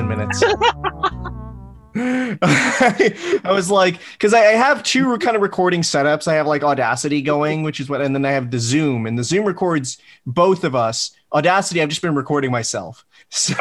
[0.00, 0.42] 10 minutes.
[2.42, 6.26] I was like, because I, I have two kind of recording setups.
[6.28, 9.18] I have like Audacity going, which is what, and then I have the Zoom, and
[9.18, 11.10] the Zoom records both of us.
[11.34, 13.04] Audacity, I've just been recording myself.
[13.32, 13.54] So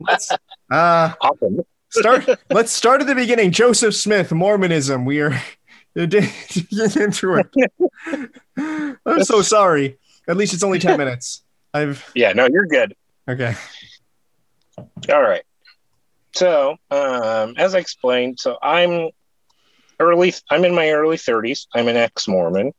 [0.00, 0.30] let's
[0.70, 1.60] uh, Awesome.
[1.90, 2.26] start.
[2.50, 3.50] let's start at the beginning.
[3.50, 5.04] Joseph Smith, Mormonism.
[5.04, 5.38] We are
[5.94, 8.30] into it.
[8.56, 9.98] I'm so sorry.
[10.26, 11.42] At least it's only 10 minutes.
[11.74, 12.94] I've Yeah, no, you're good.
[13.28, 13.54] okay.
[14.78, 15.42] All right.
[16.34, 19.10] So, um, as I explained, so I'm
[19.98, 20.34] early.
[20.50, 21.66] I'm in my early 30s.
[21.74, 22.72] I'm an ex-Mormon.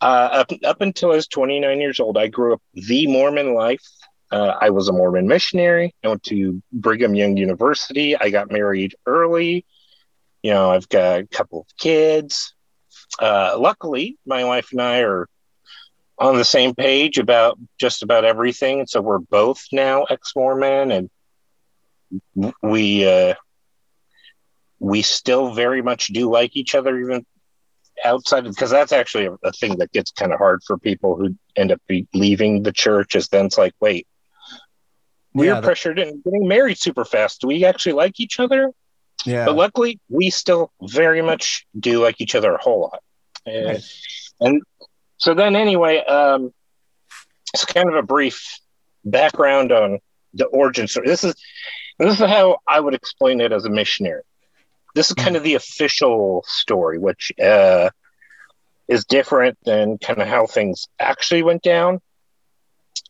[0.00, 3.82] Uh, up up until I was 29 years old, I grew up the Mormon life.
[4.30, 5.94] Uh, I was a Mormon missionary.
[6.02, 8.16] I went to Brigham Young University.
[8.16, 9.66] I got married early.
[10.42, 12.54] You know, I've got a couple of kids.
[13.18, 15.28] Uh, luckily, my wife and I are
[16.22, 18.80] on the same page about just about everything.
[18.80, 21.10] And so we're both now ex-Mormon, and
[22.62, 23.34] we uh,
[24.78, 27.26] we still very much do like each other, even
[28.04, 31.16] outside of because that's actually a, a thing that gets kind of hard for people
[31.16, 33.14] who end up be leaving the church.
[33.16, 34.06] Is then it's like, wait,
[35.34, 37.40] we Yeah, are that- pressured into getting married super fast.
[37.40, 38.70] Do we actually like each other?
[39.24, 39.44] Yeah.
[39.44, 43.02] But luckily, we still very much do like each other a whole lot.
[43.46, 44.32] And, Nice.
[44.40, 44.62] and
[45.22, 46.52] so then, anyway, um,
[47.54, 48.58] it's kind of a brief
[49.04, 50.00] background on
[50.34, 51.06] the origin story.
[51.06, 51.36] This is
[52.00, 54.22] this is how I would explain it as a missionary.
[54.96, 57.90] This is kind of the official story, which uh,
[58.88, 62.00] is different than kind of how things actually went down.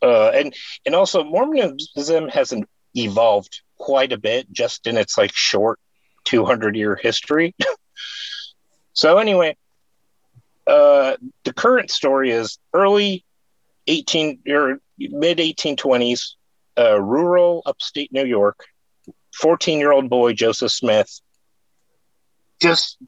[0.03, 5.81] Uh, and and also Mormonism hasn't evolved quite a bit just in its like short
[6.25, 7.55] 200 year history.
[8.93, 9.57] so anyway,
[10.67, 13.25] uh, the current story is early
[13.87, 16.35] 18 or mid 1820s,
[16.79, 18.65] uh, rural upstate New York.
[19.41, 21.21] 14 year old boy Joseph Smith
[22.61, 22.99] just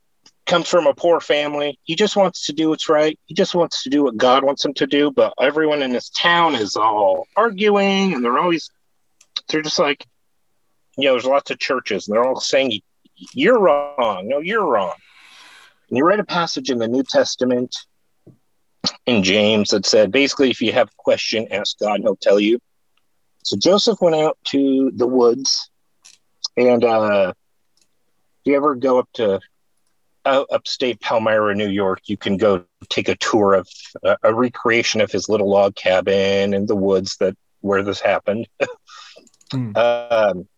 [0.47, 1.79] comes from a poor family.
[1.85, 3.19] He just wants to do what's right.
[3.27, 5.11] He just wants to do what God wants him to do.
[5.11, 8.71] But everyone in his town is all arguing, and they're always
[9.49, 10.07] they're just like,
[10.97, 12.81] you know, there's lots of churches, and they're all saying,
[13.33, 14.29] "You're wrong.
[14.29, 14.95] No, you're wrong."
[15.89, 17.77] And you read a passage in the New Testament
[19.07, 22.41] in James that said, basically, if you have a question, ask God, and He'll tell
[22.41, 22.59] you.
[23.43, 25.71] So Joseph went out to the woods,
[26.57, 27.35] and uh,
[28.45, 29.41] if you ever go up to
[30.25, 33.69] uh, upstate Palmyra, New York, you can go take a tour of
[34.03, 38.49] uh, a recreation of his little log cabin in the woods that where this happened.
[39.51, 39.73] Hmm.
[39.77, 40.49] um,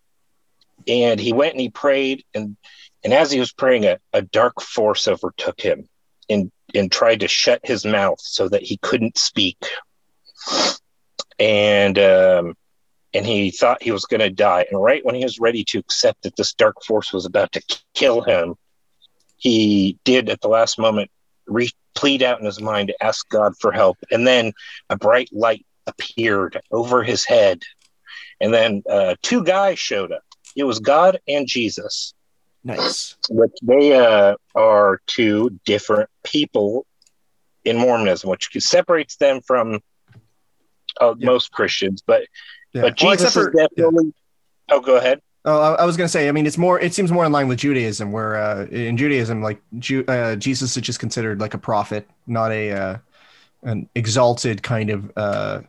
[0.87, 2.55] and he went and he prayed, and
[3.07, 5.87] and as he was praying, a, a dark force overtook him
[6.29, 9.55] and and tried to shut his mouth so that he couldn't speak.
[11.39, 12.55] And um,
[13.13, 14.65] and he thought he was going to die.
[14.69, 17.61] And right when he was ready to accept that this dark force was about to
[17.93, 18.55] kill him,
[19.37, 21.09] he did at the last moment
[21.45, 23.95] re- plead out in his mind to ask God for help.
[24.11, 24.51] And then
[24.89, 27.63] a bright light appeared over his head.
[28.41, 30.23] And then uh, two guys showed up.
[30.57, 32.13] It was God and Jesus,
[32.67, 33.15] Nice.
[33.29, 36.85] which they uh, are two different people
[37.65, 39.79] in Mormonism, which separates them from
[41.01, 41.25] uh, Yeah.
[41.25, 42.03] most Christians.
[42.05, 42.23] But
[42.73, 42.81] Yeah.
[42.81, 44.13] but Well, Jesus for- is definitely.
[44.69, 45.21] Oh, go ahead.
[45.45, 46.27] Oh, I, I was gonna say.
[46.27, 46.77] I mean, it's more.
[46.79, 50.75] It seems more in line with Judaism, where uh, in Judaism, like Ju- uh, Jesus
[50.75, 52.97] is just considered like a prophet, not a uh,
[53.63, 55.61] an exalted kind of uh,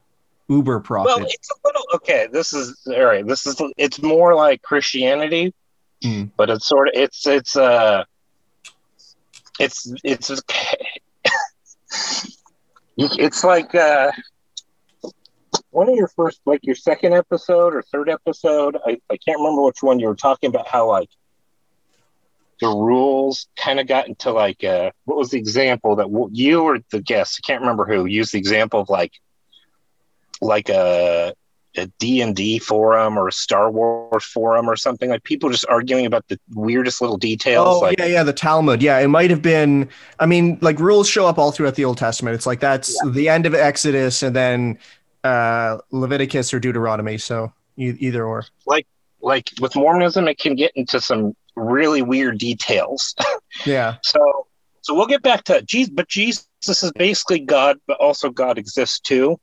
[0.49, 1.15] uber prophet.
[1.17, 2.27] Well, it's a little okay.
[2.33, 3.25] This is all right.
[3.25, 5.55] This is it's more like Christianity,
[6.05, 6.31] Mm.
[6.37, 8.05] but it's sort of it's it's uh
[9.59, 10.31] it's it's
[12.97, 14.12] it's like uh
[15.71, 18.77] one of your first like your second episode or third episode.
[18.85, 21.11] I, I can't remember which one you were talking about how like
[22.61, 26.79] the rules kind of got into like uh what was the example that you or
[26.91, 29.12] the guest I can't remember who used the example of like
[30.41, 31.35] like a
[31.79, 36.27] a D&D forum or a Star Wars forum or something like people just arguing about
[36.29, 38.83] the weirdest little details Oh like yeah, yeah, the Talmud.
[38.83, 39.89] Yeah, it might have been.
[40.21, 42.35] I mean, like rules show up all throughout the Old Testament.
[42.35, 44.79] It's like that's the end of Exodus, and then
[45.25, 47.19] uh, Leviticus or Deuteronomy.
[47.19, 48.45] So e- either or.
[48.67, 48.87] like
[49.21, 53.17] like with Mormonism it can get into some really weird details
[53.67, 53.97] Yeah.
[54.05, 54.47] so
[54.81, 59.01] so we'll get back to Jesus but Jesus is basically God but also God exists
[59.01, 59.37] too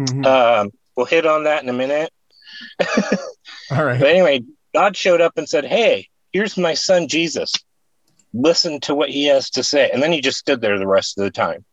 [0.00, 0.24] Mhm.
[0.26, 2.10] um we'll hit on that in a minute
[3.70, 3.98] all right.
[4.00, 4.42] But anyway,
[4.74, 7.52] God showed up and said, Hey, here's my son Jesus.
[8.32, 9.90] Listen to what he has to say.
[9.90, 11.64] And then he just stood there the rest of the time.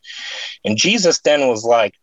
[0.63, 1.95] And Jesus then was like,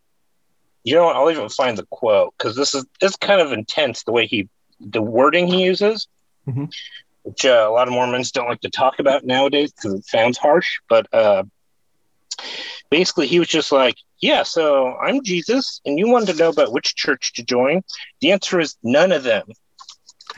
[0.83, 1.15] you know what?
[1.15, 4.49] I'll even find the quote because this is it's kind of intense the way he
[4.79, 6.07] the wording he uses,
[6.47, 6.69] Mhm.
[7.23, 10.37] which uh, a lot of Mormons don't like to talk about nowadays because it sounds
[10.37, 10.79] harsh.
[10.89, 11.43] But uh,
[12.89, 16.71] basically, he was just like, "Yeah, so I'm Jesus, and you wanted to know about
[16.71, 17.83] which church to join.
[18.21, 19.47] The answer is none of them,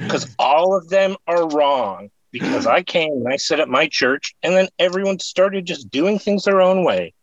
[0.07, 4.33] because all of them are wrong." Because I came and I set up my church,
[4.41, 7.13] and then everyone started just doing things their own way.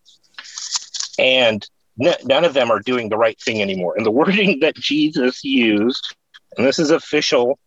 [1.18, 1.66] And
[1.98, 3.94] n- none of them are doing the right thing anymore.
[3.96, 6.14] And the wording that Jesus used,
[6.58, 7.58] and this is official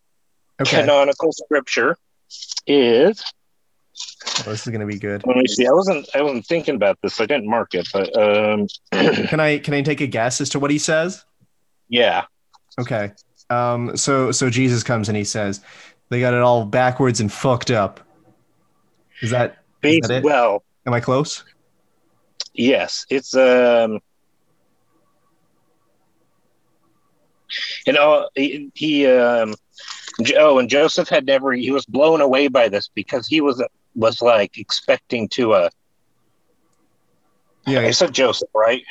[0.60, 0.70] Okay.
[0.70, 1.96] canonical scripture,
[2.66, 3.24] is
[4.46, 5.22] Oh, this is gonna be good.
[5.26, 5.66] let me see.
[5.66, 7.20] I wasn't I wasn't thinking about this.
[7.20, 8.66] I didn't mark it, but um,
[9.28, 11.24] Can I can I take a guess as to what he says?
[11.88, 12.24] yeah,
[12.80, 13.12] Okay.
[13.50, 13.96] Um.
[13.96, 15.60] So so Jesus comes and he says,
[16.08, 18.00] "They got it all backwards and fucked up."
[19.20, 19.58] Is that?
[19.82, 20.24] Is that it?
[20.24, 21.44] well, Am I close?
[22.54, 24.00] yes, it's um.
[27.86, 29.54] And oh, he, he um,
[30.38, 31.52] oh, and Joseph had never.
[31.52, 33.62] He was blown away by this because he was
[33.94, 35.52] was like expecting to.
[35.52, 35.70] Uh,
[37.66, 37.80] Yeah.
[37.80, 38.82] I said Joseph, right?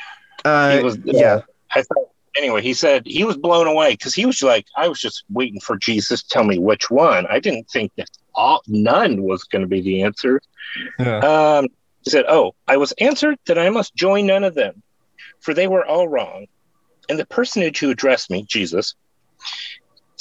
[0.44, 1.40] Uh, he was yeah.
[1.74, 2.62] I thought anyway.
[2.62, 5.76] He said he was blown away because he was like, I was just waiting for
[5.76, 7.26] Jesus to tell me which one.
[7.26, 10.40] I didn't think that all none was going to be the answer.
[10.98, 11.18] Yeah.
[11.18, 11.68] Um,
[12.02, 14.82] he said, "Oh, I was answered that I must join none of them,
[15.40, 16.46] for they were all wrong."
[17.08, 18.94] And the personage who addressed me, Jesus,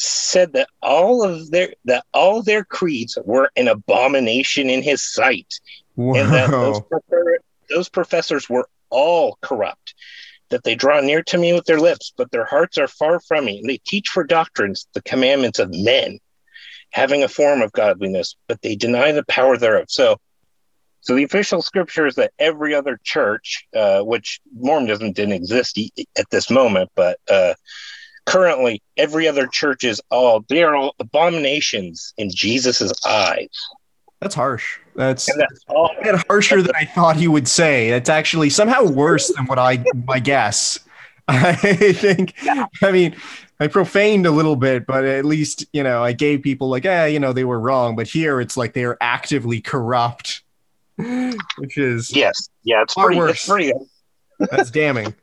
[0.03, 5.53] said that all of their that all their creeds were an abomination in his sight,
[6.17, 7.39] and that those, prefer-
[7.69, 9.93] those professors were all corrupt.
[10.49, 13.45] That they draw near to me with their lips, but their hearts are far from
[13.45, 16.19] me, and they teach for doctrines the commandments of men,
[16.91, 19.85] having a form of godliness, but they deny the power thereof.
[19.87, 20.17] So,
[20.99, 25.79] so the official scripture is that every other church, uh, which Mormonism didn't exist
[26.17, 27.53] at this moment, but uh,
[28.25, 33.49] currently every other church is all they are all abominations in Jesus's eyes,
[34.19, 34.77] That's harsh.
[34.95, 35.89] That's and that's all.
[36.03, 37.89] bit harsher than I thought he would say.
[37.91, 40.79] That's actually somehow worse than what I my guess.
[41.27, 41.53] I
[41.93, 42.33] think.
[42.83, 43.15] I mean,
[43.59, 47.05] I profaned a little bit, but at least you know I gave people like, eh,
[47.05, 47.95] you know, they were wrong.
[47.95, 50.41] But here it's like they are actively corrupt,
[50.97, 53.17] which is Yes, yeah, it's pretty.
[53.17, 53.31] worse.
[53.31, 53.71] It's pretty.
[54.51, 55.15] that's damning.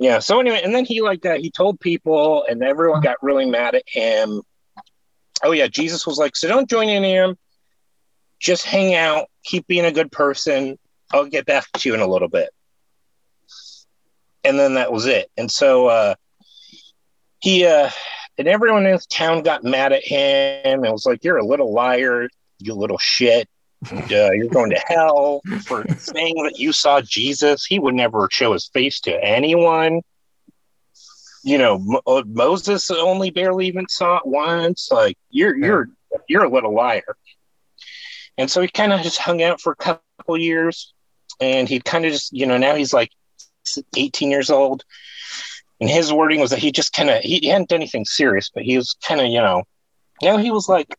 [0.00, 0.18] Yeah.
[0.18, 1.40] So anyway, and then he like that.
[1.40, 4.40] He told people, and everyone got really mad at him.
[5.44, 7.38] Oh yeah, Jesus was like, "So don't join any of them.
[8.40, 9.26] Just hang out.
[9.44, 10.78] Keep being a good person.
[11.12, 12.48] I'll get back to you in a little bit."
[14.42, 15.30] And then that was it.
[15.36, 16.14] And so uh,
[17.40, 17.90] he uh,
[18.38, 20.82] and everyone in his town got mad at him.
[20.82, 23.50] It was like, "You're a little liar, you little shit."
[23.90, 27.64] Uh, you're going to hell for saying that you saw Jesus.
[27.64, 30.02] He would never show his face to anyone.
[31.42, 34.90] You know, Mo- uh, Moses only barely even saw it once.
[34.90, 35.88] Like you're you're
[36.28, 37.16] you're a little liar.
[38.36, 40.92] And so he kind of just hung out for a couple years,
[41.40, 43.10] and he kind of just you know now he's like
[43.96, 44.84] 18 years old,
[45.80, 48.50] and his wording was that he just kind of he, he hadn't done anything serious,
[48.52, 49.62] but he was kind of you know,
[50.20, 50.94] you know he was like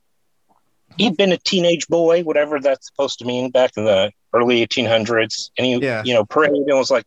[0.98, 5.52] he'd been a teenage boy, whatever that's supposed to mean back in the early 1800s,
[5.58, 6.04] and he Yeah.
[6.06, 7.06] you know prayed and was like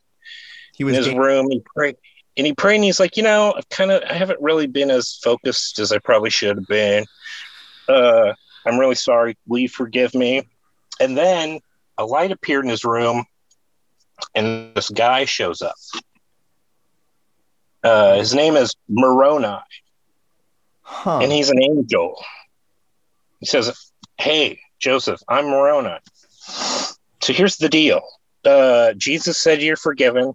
[0.74, 1.50] He was in his room.
[1.50, 1.96] He prayed
[2.36, 4.90] and he prayed and he's like, you know, I've kind of I haven't really been
[4.90, 7.04] as focused as I probably should have been.
[7.88, 8.32] Uh,
[8.66, 9.36] I'm really sorry.
[9.46, 10.42] Will you forgive me?
[11.00, 11.60] And then
[11.98, 13.24] a light appeared in his room,
[14.34, 15.74] and this guy shows up.
[17.82, 19.58] Uh, his name is Moroni,
[20.82, 21.18] huh.
[21.20, 22.22] and he's an angel.
[23.44, 25.98] He says, "Hey, Joseph, I'm Moroni.
[27.20, 28.00] So here's the deal.
[28.42, 30.32] Uh, Jesus said you're forgiven.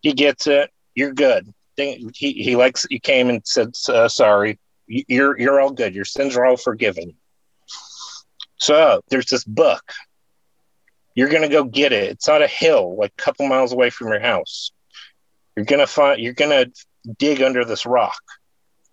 [0.00, 0.72] He gets it.
[0.96, 1.54] You're good.
[1.76, 2.84] He he likes.
[2.90, 4.58] You came and said uh, sorry.
[4.88, 5.94] You're you're all good.
[5.94, 7.14] Your sins are all forgiven.
[8.56, 9.84] So there's this book.
[11.14, 12.10] You're gonna go get it.
[12.10, 14.72] It's on a hill, like a couple miles away from your house.
[15.54, 16.20] You're gonna find.
[16.20, 16.66] You're gonna
[17.18, 18.20] dig under this rock,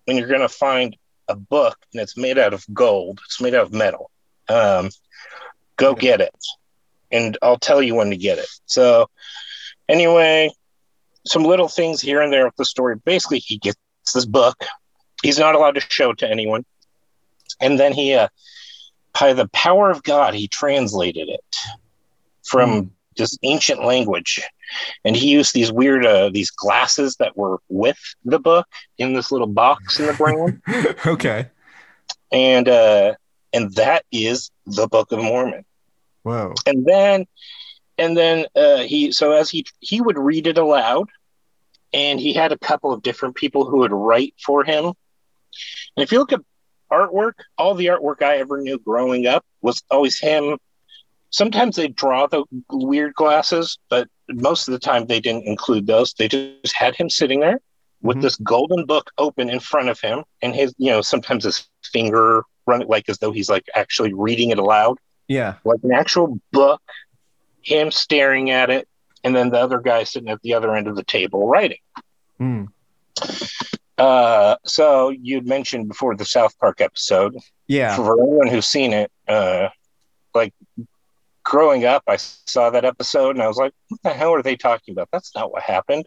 [0.06, 0.96] and you're gonna find
[1.28, 3.20] a book, and it's made out of gold.
[3.24, 4.10] It's made out of metal.
[4.48, 4.90] Um,
[5.76, 6.34] go get it,
[7.10, 8.48] and I'll tell you when to get it.
[8.66, 9.08] So,
[9.88, 10.50] anyway,
[11.26, 12.96] some little things here and there with the story.
[12.96, 13.78] Basically, he gets
[14.14, 14.64] this book.
[15.22, 16.64] He's not allowed to show it to anyone,
[17.60, 18.28] and then he, uh,
[19.18, 21.56] by the power of God, he translated it
[22.42, 24.42] from this ancient language,
[25.04, 28.66] and he used these weird uh, these glasses that were with the book
[28.98, 30.60] in this little box in the ground
[31.06, 31.48] okay.
[32.30, 33.14] and uh
[33.52, 35.64] and that is the book of mormon
[36.22, 36.54] Whoa.
[36.66, 37.26] and then
[37.98, 41.08] and then uh he so as he he would read it aloud
[41.92, 44.86] and he had a couple of different people who would write for him.
[44.86, 46.40] And if you look at
[46.90, 50.58] artwork, all the artwork I ever knew growing up was always him.
[51.32, 56.12] Sometimes they draw the weird glasses, but most of the time they didn't include those.
[56.14, 57.60] They just had him sitting there
[58.02, 58.22] with Mhm.
[58.22, 62.44] this golden book open in front of him, and his, you know, sometimes his finger
[62.66, 64.98] running like as though he's like actually reading it aloud,
[65.28, 65.54] Yeah.
[65.64, 66.82] like an actual book,
[67.62, 68.86] him staring at it,
[69.24, 71.78] and then the other guy sitting at the other end of the table writing.
[72.38, 72.64] Hmm.
[73.98, 77.36] Uh, so you'd mentioned before the South Park episode.
[77.68, 77.94] Yeah.
[77.96, 79.68] For anyone who's seen it, uh,
[80.34, 80.52] like
[81.44, 84.56] growing up, I saw that episode and I was like, "What the hell are they
[84.56, 85.08] talking about?
[85.12, 86.06] That's not what happened."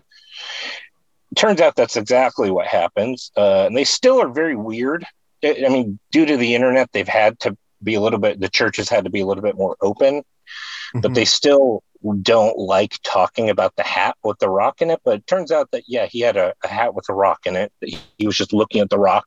[1.36, 5.06] Turns out that's exactly what happens, uh, and they still are very weird.
[5.44, 8.40] I mean, due to the internet, they've had to be a little bit.
[8.40, 10.24] The churches had to be a little bit more open,
[10.94, 11.16] but Mhm.
[11.16, 11.84] they still
[12.22, 15.02] don't like talking about the hat with the rock in it.
[15.04, 17.56] But it turns out that yeah, he had a, a hat with a rock in
[17.56, 17.72] it.
[17.82, 19.26] He was just looking at the rock.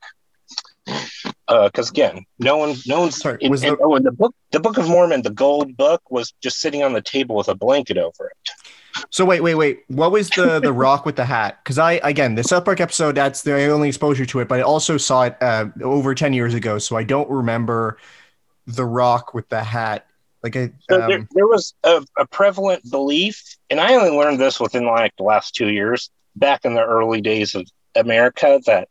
[1.48, 3.16] Because again, no one, no one's.
[3.16, 5.76] Sorry, in, was in- the- oh, in the book, the Book of Mormon, the gold
[5.76, 8.50] book was just sitting on the table with a blanket over it.
[9.10, 9.80] So wait, wait, wait.
[9.88, 11.58] What was the the rock with the hat?
[11.62, 14.62] Because I again the South Park episode that's the only exposure to it, but I
[14.62, 17.98] also saw it uh, over ten years ago, so I don't remember
[18.66, 20.06] the rock with the hat.
[20.42, 24.38] Like I, So there, um, there was a, a prevalent belief, and I only learned
[24.38, 28.88] this within like the last two years, back in the early days of America, that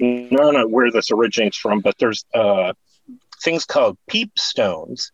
[0.00, 2.72] I don't know where this originates from, but there's uh,
[3.42, 5.12] things called peep stones,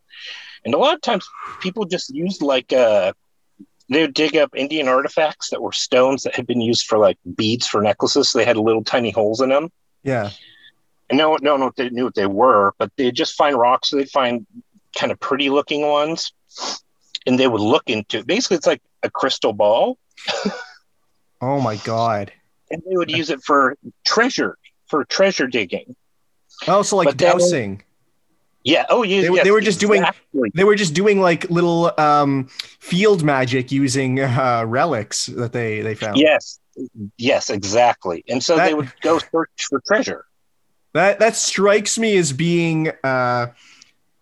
[0.65, 1.29] and a lot of times
[1.61, 3.13] people just used like uh,
[3.89, 7.19] they would dig up Indian artifacts that were stones that had been used for like
[7.37, 8.31] beads for necklaces.
[8.31, 9.71] So they had little tiny holes in them.
[10.03, 10.31] yeah,
[11.11, 13.57] And no, no one knew what they knew what they were, but they'd just find
[13.57, 13.91] rocks.
[13.91, 14.47] So they'd find
[14.97, 16.33] kind of pretty looking ones,
[17.27, 18.25] and they would look into.
[18.25, 19.99] Basically, it's like a crystal ball,
[21.41, 22.33] oh my god.
[22.71, 24.57] and they would use it for treasure
[24.93, 25.97] for treasure digging.
[26.69, 27.83] Oh, so like But then- dowsing.
[28.63, 28.85] Yeah.
[28.91, 29.23] Oh, yeah.
[29.23, 30.05] They were- yes, they were just doing-
[30.55, 35.95] They were just doing like little um, field magic using uh, relics that they they
[35.97, 36.19] found.
[36.19, 36.61] Yes.
[37.17, 38.23] Yes, exactly.
[38.29, 40.27] And so That- they would go search for treasure.
[40.95, 43.47] That that strikes me as being uh,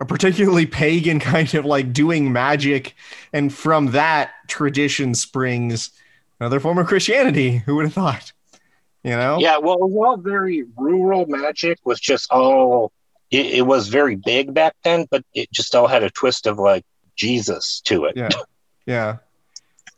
[0.01, 2.95] a particularly pagan kind of like doing magic,
[3.33, 5.91] and from that tradition springs
[6.39, 7.59] another form of Christianity.
[7.67, 8.33] Who would have thought?
[9.03, 9.39] You know?
[9.41, 9.59] Yeah.
[9.59, 11.79] Well, it was all very rural magic.
[11.85, 12.93] Was just all.
[13.31, 16.59] It, it was very big back then, but it just all had a twist of
[16.59, 16.85] like
[17.17, 18.17] Jesus to it.
[18.17, 18.29] Yeah.
[18.87, 19.19] Yeah.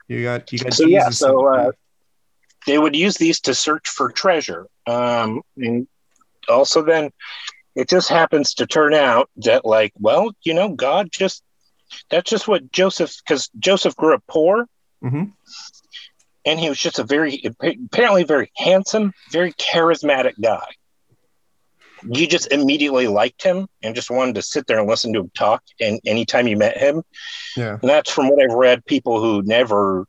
[0.08, 1.70] You got you got so yeah so uh,
[2.66, 5.86] they would use these to search for treasure um and
[6.48, 7.10] also then
[7.74, 11.42] it just happens to turn out that like well you know god just
[12.10, 14.66] that's just what joseph because joseph grew up poor
[15.02, 15.32] Mhm.
[16.44, 20.66] And he was just a very apparently very handsome very charismatic guy
[22.10, 25.30] you just immediately liked him and just wanted to sit there and listen to him
[25.34, 27.02] talk and anytime you met him
[27.56, 27.78] yeah.
[27.80, 28.84] and that's from what I've read.
[28.84, 30.06] People who never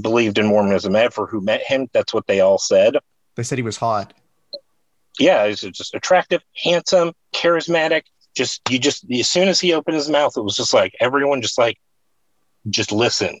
[0.00, 2.96] believed in Mormonism ever who met him, that's what they all said.
[3.36, 4.12] They said he was hot.
[5.18, 8.02] Yeah, he's just attractive, handsome, charismatic.
[8.36, 11.40] Just you just as soon as he opened his mouth, it was just like everyone
[11.40, 11.78] just like
[12.68, 13.40] just listened.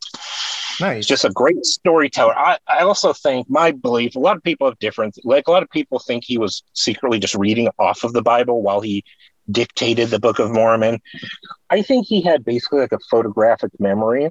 [0.80, 0.96] Nice.
[0.96, 2.36] He's just a great storyteller.
[2.36, 5.62] I, I also think my belief, a lot of people have different like a lot
[5.62, 9.04] of people think he was secretly just reading off of the Bible while he
[9.50, 11.00] dictated the Book of Mormon.
[11.70, 14.30] I think he had basically like a photographic memory.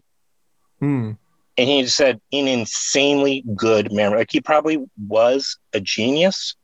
[0.79, 1.11] Hmm.
[1.57, 4.19] and he said an insanely good memory.
[4.19, 6.55] Like he probably was a genius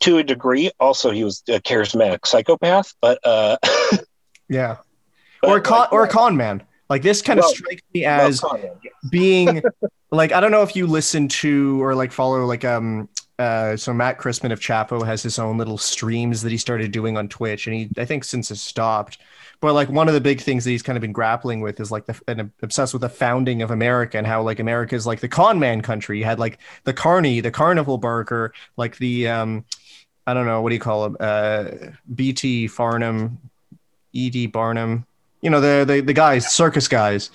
[0.00, 0.70] to a degree.
[0.78, 3.56] Also, he was a charismatic psychopath, but uh,
[4.50, 4.76] Yeah.
[5.40, 6.62] but or a con like, or a con man.
[6.92, 8.90] Like this kind of strikes me as con man, yeah.
[9.10, 9.62] being
[10.10, 13.08] like I don't know if you listen to or like follow like um
[13.38, 17.16] uh so Matt Christman of Chapo has his own little streams that he started doing
[17.16, 19.16] on Twitch and he I think since has stopped.
[19.62, 21.90] But like one of the big things that he's kind of been grappling with is
[21.90, 25.20] like the and obsessed with the founding of America and how like America is like
[25.20, 26.18] the con man country.
[26.18, 29.64] You had like the carney, the carnival barker, like the um
[30.26, 31.70] I don't know what do you call him uh
[32.14, 33.38] BT Farnham,
[34.14, 35.06] ED Barnum,
[35.42, 37.30] you know the the the guys, circus guys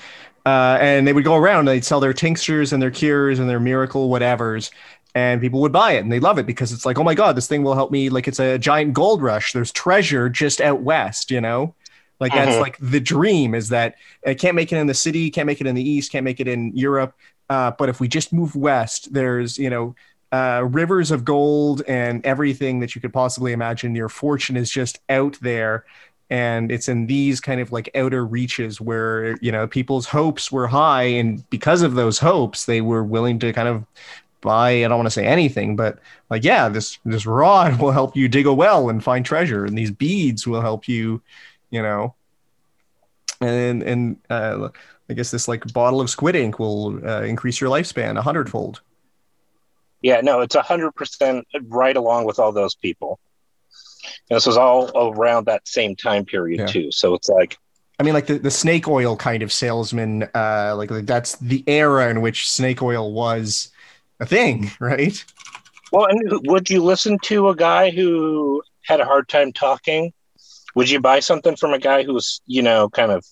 [0.46, 3.50] uh, and they would go around and they'd sell their tinctures and their cures and
[3.50, 4.72] their miracle whatevers
[5.16, 7.36] and people would buy it and they love it because it's like oh my god
[7.36, 9.54] this thing will help me like it's a giant gold rush.
[9.54, 11.76] There's treasure just out west you know?
[12.20, 12.62] Like that's Mhm.
[12.62, 15.68] like the dream is that it can't make it in the city can't make it
[15.68, 17.14] in the east can't make it in europe
[17.50, 19.96] uh, but if we just move west there's you know
[20.32, 23.96] uh, rivers of gold and everything that you could possibly imagine.
[23.96, 25.86] Your fortune is just out there
[26.30, 30.68] and it's in these kind of like outer reaches where you know people's hopes were
[30.68, 33.86] high and because of those hopes they were willing to kind of
[34.42, 38.16] buy i don't want to say anything but like yeah this this rod will help
[38.16, 41.22] you dig a well and find treasure and these beads will help you
[41.70, 42.14] you know
[43.42, 44.70] and and uh,
[45.10, 48.82] i guess this like bottle of squid ink will uh, increase your lifespan a hundredfold
[50.02, 53.20] Yeah, no, it's a hundred percent right along with all those people.
[54.30, 56.66] And this was all around that same time period Yeah.
[56.68, 56.92] too.
[56.92, 57.58] So it's like,
[58.00, 61.64] I mean, like the, the snake oil kind of salesman, uh, like, like that's the
[61.68, 63.70] era in which snake oil was
[64.20, 65.24] a thing, right?
[65.92, 70.14] well, and would you listen to a guy who had a hard time talking?
[70.76, 73.26] Would you buy something from a guy who was, you know, kind of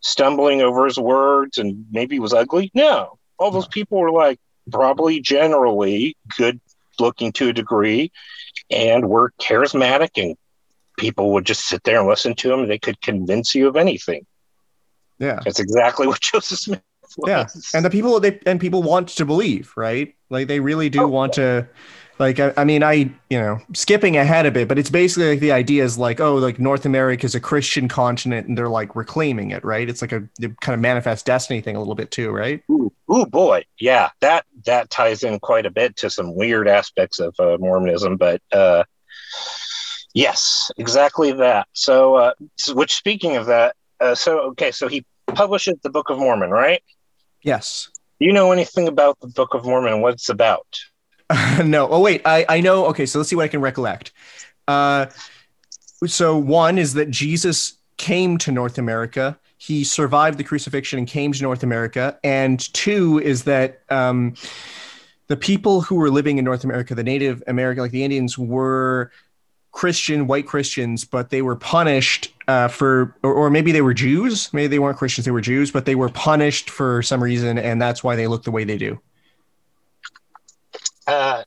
[0.00, 2.70] stumbling over his words and maybe was ugly?
[2.74, 4.38] No, all those people were like
[4.70, 6.60] probably generally good
[6.98, 8.12] looking to a degree
[8.70, 10.36] and were charismatic and
[10.98, 12.68] people would just sit there and listen to them.
[12.68, 14.26] They could convince you of anything.
[15.18, 16.82] Yeah, That's exactly what Joseph Smith
[17.18, 17.28] was.
[17.28, 17.46] yeah,
[17.76, 20.14] and the people they and people want to believe, right?
[20.30, 21.68] Like they really do Oh, want to.
[22.20, 25.40] Like I, I mean, I you know skipping ahead a bit, but it's basically like
[25.40, 28.94] the idea is like, oh, like North America is a Christian continent, and they're like
[28.94, 29.88] reclaiming it, right?
[29.88, 30.28] It's like a
[30.60, 32.62] kind of manifest destiny thing a little bit too, right?
[32.70, 37.20] Ooh, ooh, boy, yeah, that that ties in quite a bit to some weird aspects
[37.20, 38.84] of uh, Mormonism, but uh,
[40.12, 41.68] yes, exactly that.
[41.72, 46.10] So, uh, so- which speaking of that, uh, so okay, so he publishes the Book
[46.10, 46.82] of Mormon, right?
[47.42, 47.88] Yes.
[48.20, 50.66] Do you know anything about the Book of Mormon what it's about?
[51.64, 51.88] no.
[51.88, 52.86] Oh wait, I I know.
[52.86, 54.12] Okay, so let's see what I can recollect.
[54.66, 55.06] Uh,
[56.06, 59.38] so one is that Jesus came to North America.
[59.58, 62.18] He survived the crucifixion and came to North America.
[62.24, 64.34] And two is that um,
[65.26, 69.12] the people who were living in North America, the Native American, like the Indians, were
[69.72, 74.52] Christian, white Christians, but they were punished uh, for, or, or maybe they were Jews.
[74.54, 77.80] Maybe they weren't Christians, they were Jews, but they were punished for some reason, and
[77.80, 78.98] that's why they look the way they do.
[81.10, 81.42] Uh,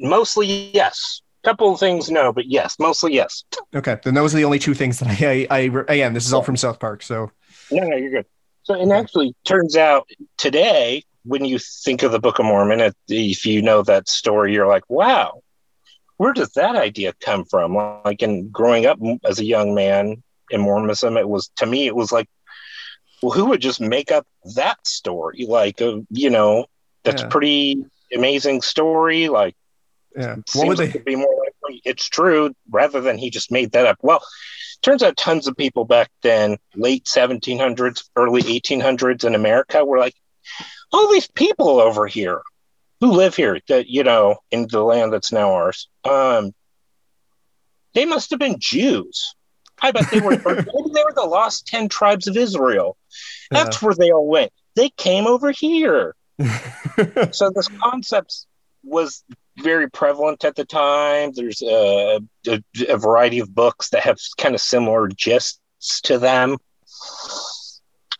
[0.00, 1.20] mostly yes.
[1.44, 3.44] Couple of things no, but yes, mostly yes.
[3.74, 6.32] Okay, then those are the only two things that I, I, I again, this is
[6.32, 7.30] all from South Park, so
[7.70, 8.26] No, no, you're good.
[8.62, 10.08] So, and actually, turns out
[10.38, 14.54] today, when you think of the Book of Mormon, if- if you know that story,
[14.54, 15.42] you're like, wow,
[16.16, 17.74] where does that idea come from?
[18.06, 21.94] Like, in growing up as a young man in Mormonism, it was to me, it
[21.94, 22.28] was like,
[23.22, 25.44] well, who would just make up that story?
[25.46, 26.64] Like, uh, you know,
[27.04, 27.28] that's Yeah.
[27.28, 27.84] pretty
[28.14, 29.28] amazing story.
[29.28, 29.54] Like,
[30.16, 30.36] yeah.
[30.36, 31.00] What seems would like they?
[31.00, 33.98] be more likely it's true rather than he just made that up.
[34.02, 34.24] Well,
[34.82, 40.14] turns out tons of people back then, late 1700s, early 1800s in America, were like,
[40.92, 42.42] all these people over here
[43.00, 46.52] who live here, that you know, in the land that's now ours, um,
[47.94, 49.34] they must have been Jews.
[49.82, 50.40] I bet they were.
[50.44, 52.96] or maybe they were the lost ten tribes of Israel.
[53.50, 54.52] That's where they all went.
[54.76, 56.14] They came over here
[57.32, 58.46] so this concept
[58.82, 59.24] was
[59.58, 61.32] very prevalent at the time.
[61.34, 65.58] There's a, a, a variety of books that have kind of similar gists
[66.02, 66.56] to them.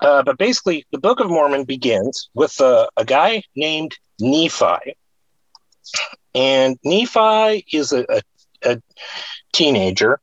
[0.01, 4.97] Uh, but basically, the Book of Mormon begins with a, a guy named Nephi.
[6.35, 8.23] And Nephi is a, a,
[8.63, 8.83] a
[9.53, 10.21] teenager.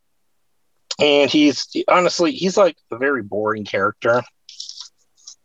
[1.00, 4.22] And he's honestly, he's like a very boring character.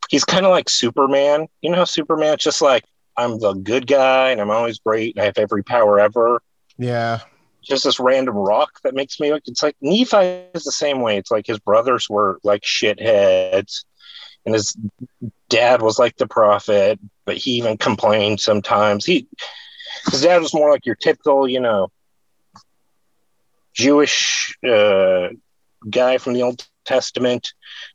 [0.09, 1.47] He's kind of like Superman.
[1.62, 2.85] You know how Superman's just like,
[3.16, 6.42] I'm the good guy and I'm always great and I have every power ever.
[6.79, 7.21] yeah,
[7.62, 9.42] Just this random rock that makes me look.
[9.47, 10.16] It's like Nephi
[10.55, 11.16] is the same way.
[11.16, 13.85] It's like his brothers were like shitheads
[14.45, 14.77] and his
[15.49, 19.05] dad was like the prophet, but he even complained sometimes.
[19.05, 19.27] He
[20.11, 21.88] his dad was more like your typical, you know,
[23.75, 25.29] Jewish uh,
[25.88, 27.53] guy from the Old Testament.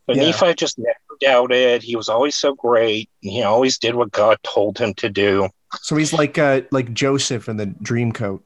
[0.08, 0.24] But Yeah.
[0.24, 1.84] Nephi just never doubted.
[1.84, 3.10] He was always so great.
[3.22, 5.50] He always did what God told him to do.
[5.82, 8.44] so he's like uh like Joseph in the Dream Coat,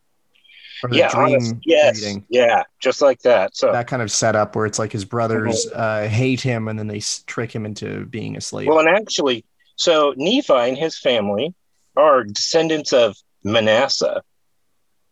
[0.84, 2.26] or the yeah, honest, yes, reading.
[2.30, 3.56] yeah, just like that.
[3.56, 6.88] So, That kind of setup where it's like his brothers uh, hate him and then
[6.88, 8.68] they trick him into being a slave.
[8.68, 9.44] well, and actually,
[9.78, 11.54] so Nephi and his family
[11.96, 14.22] are descendants of Manasseh,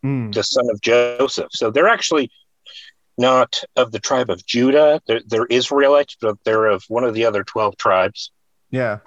[0.06, 1.47] Mm, the son of Joseph.
[1.52, 2.30] So they're actually
[3.17, 5.02] not of the tribe of Judah.
[5.08, 8.32] They're, they're Israelites, but they're of one of the other 12 tribes.
[8.71, 8.99] yeah,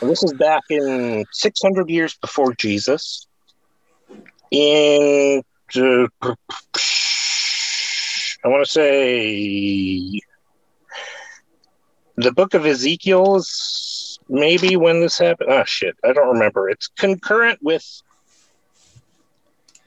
[0.00, 3.26] And this is back in 600 years before Jesus.
[4.50, 5.42] In,
[5.76, 6.06] uh,
[8.44, 10.20] I want to say,
[12.16, 15.50] the book of Ezekiel is maybe when this happened.
[15.50, 15.96] Oh, shit.
[16.04, 16.68] I don't remember.
[16.68, 17.84] It's concurrent with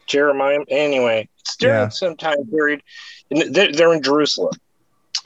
[0.08, 0.60] Jeremiah.
[0.70, 1.90] Anyway, during Yeah.
[1.90, 2.82] some time period.
[3.30, 4.54] They're, they're in Jerusalem.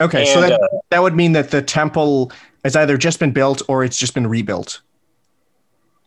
[0.00, 0.58] Okay, so that, uh,
[0.90, 2.32] that would mean that the temple
[2.64, 4.80] has either just been built or it's just been rebuilt.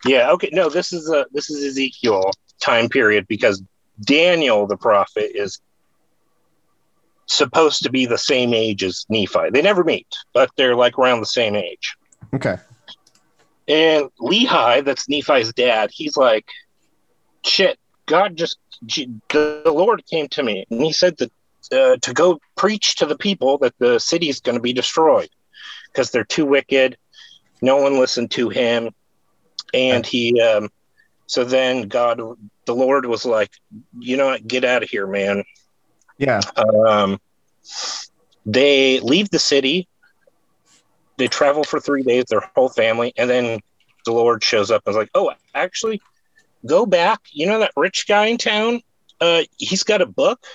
[0.06, 0.32] Yeah.
[0.32, 0.50] Okay.
[0.52, 3.62] No, this is a this is Ezekiel time period because
[4.02, 5.62] Daniel the prophet is
[7.26, 9.50] supposed to be the same age as Nephi.
[9.52, 11.96] They never meet, but they're like around the same age.
[12.34, 12.58] Okay.
[13.68, 16.46] And Lehi, that's Nephi's dad, he's like,
[17.46, 21.32] shit, God just, the Lord came to me and he said that
[21.72, 25.30] uh, to go preach to the people that the city is going to be destroyed
[25.88, 26.98] because they're too wicked.
[27.62, 28.90] No one listened to him.
[29.74, 30.70] And he, um,
[31.26, 32.22] so then God,
[32.66, 33.50] the Lord was like,
[33.98, 35.44] you know what, get out of here, man.
[36.18, 36.42] Yeah.
[36.56, 37.20] Um,
[38.46, 39.88] they leave the city.
[41.18, 43.60] They travel for three days, their whole family, and then
[44.06, 46.02] the Lord shows up and is like, "Oh, actually,
[46.66, 47.20] go back.
[47.32, 48.82] You know that rich guy in town?
[49.20, 50.46] Uh, he's got a book.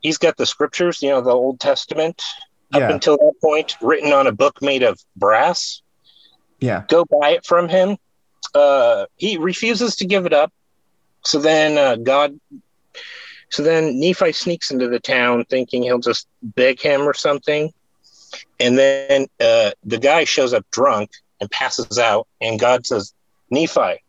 [0.00, 1.02] He's got the scriptures.
[1.02, 2.22] You know, the Old Testament
[2.72, 2.92] up Yeah.
[2.92, 5.82] until that point, written on a book made of brass.
[6.60, 6.84] Yeah.
[6.88, 7.96] Go buy it from him."
[8.54, 10.52] Uh, he refuses to give it up.
[11.24, 12.38] So then uh, God
[13.50, 17.72] so then Nephi sneaks into the town thinking he'll just beg him or something.
[18.60, 22.26] And then uh, the guy shows up drunk and passes out.
[22.40, 23.14] And God says,
[23.50, 24.02] Nephi,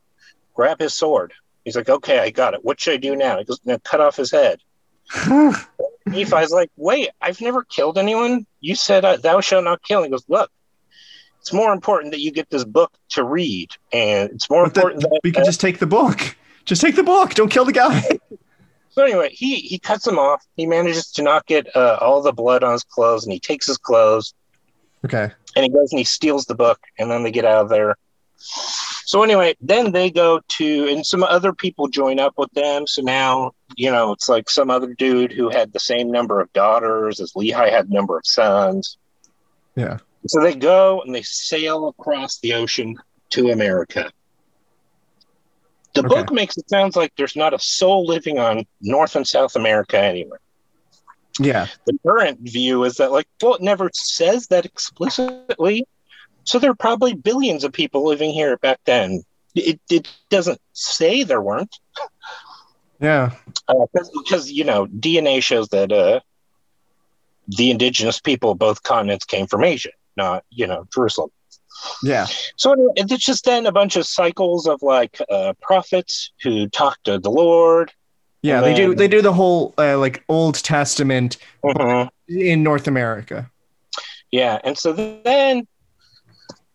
[0.53, 1.33] grab his sword.
[1.65, 2.63] He's like, okay, I got it.
[2.63, 3.38] What should I do now?
[3.38, 4.59] He goes, now cut off his head.
[6.05, 8.45] Nephi's like, wait, I've never killed anyone.
[8.62, 10.03] You said, uh, thou shalt not kill.
[10.03, 10.51] He goes, look,
[11.39, 13.69] it's more important that you get this book to read.
[13.93, 16.35] And it's more But important that we could just take the book.
[16.65, 17.33] Just take the book.
[17.33, 18.01] Don't kill the guy.
[18.91, 20.43] So anyway, he he cuts him off.
[20.57, 23.67] He manages to not get uh, all the blood on his clothes, and he takes
[23.67, 24.33] his clothes
[25.05, 25.29] Okay.
[25.55, 27.95] and he goes and he steals the book, and then they get out of there.
[29.09, 32.85] So anyway, then they go to, and some other people join up with them.
[32.85, 36.53] So now you know it's like some other dude who had the same number of
[36.53, 38.99] daughters as Lehi had number of sons.
[39.75, 39.97] Yeah.
[40.27, 42.97] So they go and they sail across the ocean
[43.31, 44.11] to America.
[45.95, 46.09] The Okay.
[46.09, 49.97] book makes it sounds like there's not a soul living on North and South America
[49.97, 50.39] anywhere.
[51.39, 51.65] Yeah.
[51.87, 55.87] The current view is that, like, well, it never says that explicitly.
[56.49, 59.23] So there are probably billions of people living here back then.
[59.53, 61.75] It, it doesn't say there weren't,
[62.99, 63.31] Yeah.
[63.67, 66.21] uh, because, you know, DNA shows that uh,
[67.47, 71.29] the indigenous people of both continents came from Asia, not, you know, Jerusalem.
[72.03, 72.25] Yeah.
[72.57, 76.97] So anyway, it's just then a bunch of cycles of like uh, prophets who talk
[77.03, 77.91] to the Lord.
[78.41, 78.62] Yeah.
[78.62, 78.95] They do.
[78.95, 82.09] They do the whole uh, like Old Testament Mhm.
[82.27, 83.49] in North America.
[84.31, 85.67] Yeah, and so then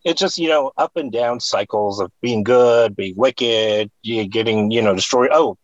[0.04, 4.70] it's just you know up and down cycles of being good, being wicked, you getting
[4.70, 5.30] you know destroyed.
[5.32, 5.56] Oh,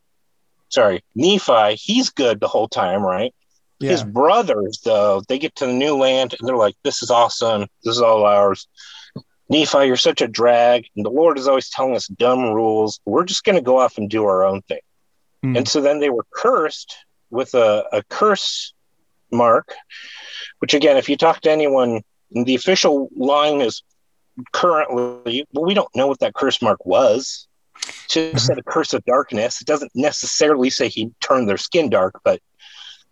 [0.68, 3.34] sorry, Nephi, he's good the whole time, right?
[3.80, 7.66] His brothers, though, they get to the new land and they're like, "This is awesome.
[7.82, 8.68] This is all ours."
[9.48, 13.00] Nephi, you're such a drag, and the Lord is always telling us dumb rules.
[13.06, 14.80] We're just going to go off and do our own thing.
[15.42, 15.56] Hmm.
[15.56, 16.94] And so then they were cursed
[17.30, 18.74] with a, a curse
[19.32, 19.74] mark,
[20.58, 23.82] which again, if you talk to anyone, the official line is
[24.52, 27.46] currently, well, we don't know what that curse mark was.
[27.86, 27.94] It
[28.34, 29.60] just said a curse of darkness.
[29.60, 32.40] It doesn't necessarily say he turned their skin dark, but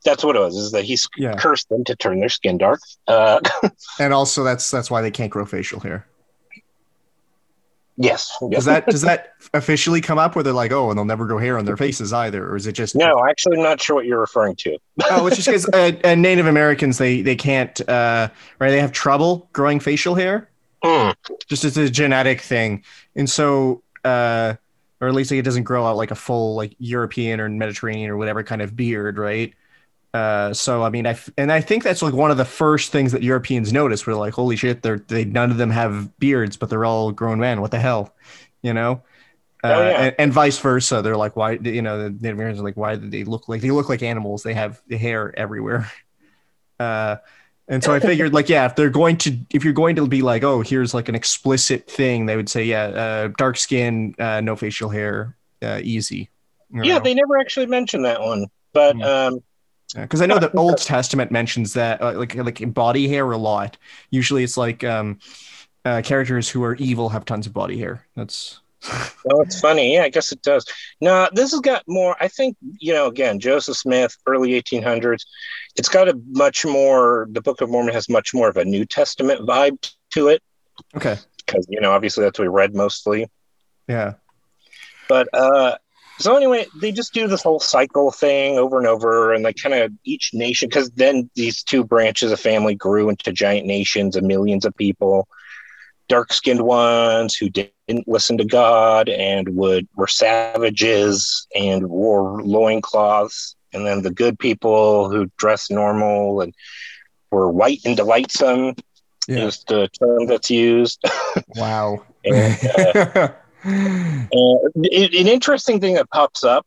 [0.05, 1.35] that's what it was, is that he Yeah.
[1.37, 2.81] cursed them to turn their skin dark.
[3.07, 3.41] Uh,
[3.99, 6.07] And also, that's that's why they can't grow facial hair.
[7.97, 8.31] yes.
[8.51, 11.39] Does that does that officially come up where they're like, oh, and they'll never grow
[11.39, 14.07] hair on their faces either, or is it just No, actually, I'm not sure what
[14.07, 14.79] you're referring to.
[15.11, 15.67] oh, it's just because
[16.05, 18.29] uh, Native Americans they they can't uh,
[18.61, 20.48] right they have trouble growing facial hair.
[20.85, 21.11] Hmm.
[21.49, 22.85] Just it's a genetic thing,
[23.17, 24.55] and so uh,
[25.01, 28.11] or at least like, it doesn't grow out like a full like European or Mediterranean
[28.11, 29.55] or whatever kind of beard, right?
[30.15, 32.93] Uh, so I mean, I f- and I think that's like one of the first
[32.93, 34.07] things that Europeans noticed.
[34.07, 37.41] Were like, holy shit, they're they none of them have beards, but they're all grown
[37.41, 37.61] men.
[37.61, 38.15] What the hell,
[38.63, 39.03] you know?
[39.65, 40.01] Uh, Oh, yeah.
[40.07, 41.03] and, and vice versa.
[41.03, 41.53] They're like, why?
[41.55, 44.03] You know, the Native Americans are like, why do they look like they look like
[44.03, 44.43] animals?
[44.45, 45.91] They have the hair everywhere.
[46.81, 47.17] Uh,
[47.69, 50.23] and so I figured, like, yeah, if they're going to, if you're going to be
[50.23, 54.41] like, oh, here's like an explicit thing, they would say, yeah, uh, dark skin, uh,
[54.41, 56.31] no facial hair, uh, easy.
[56.71, 57.05] You Yeah, know?
[57.05, 58.47] they never actually mentioned that one.
[58.73, 59.03] But Hmm.
[59.03, 59.43] um,
[59.95, 63.79] because I know the Old Testament mentions that uh, like like body hair a lot.
[64.11, 65.19] Usually, it's like um,
[65.85, 68.05] uh, characters who are evil have tons of body hair.
[68.15, 68.61] That's
[69.25, 69.95] Well, it's funny.
[69.95, 70.65] Yeah, I guess it does.
[71.01, 72.17] Now, this has got more.
[72.21, 73.07] I think you know.
[73.07, 75.23] Again, Joseph Smith, early 1800s.
[75.77, 77.29] It's got a much more.
[77.31, 80.43] The Book of Mormon has much more of a New Testament vibe to it
[80.97, 81.17] okay.
[81.39, 83.29] because you know, obviously, that's what we read mostly.
[83.89, 84.15] Yeah.
[85.09, 85.77] But uh,
[86.19, 89.75] so anyway, they just do this whole cycle thing over and over, and they kind
[89.75, 94.25] of each nation because then these two branches of family grew into giant nations of
[94.25, 95.29] millions of people.
[96.09, 97.51] Dark skinned ones who
[97.89, 104.39] didn't listen to God and would were savages and wore loincloths, and then the good
[104.39, 106.55] people who dressed normal and
[107.31, 108.75] were white and delightsome
[109.27, 109.47] Yeah.
[109.47, 111.03] is the term that's used.
[111.57, 112.05] Wow.
[112.25, 113.29] and, uh,
[114.33, 116.67] it- an interesting thing that pops up.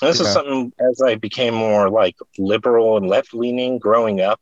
[0.00, 0.28] This Okay.
[0.28, 4.40] is something as I became more like liberal and left leaning growing up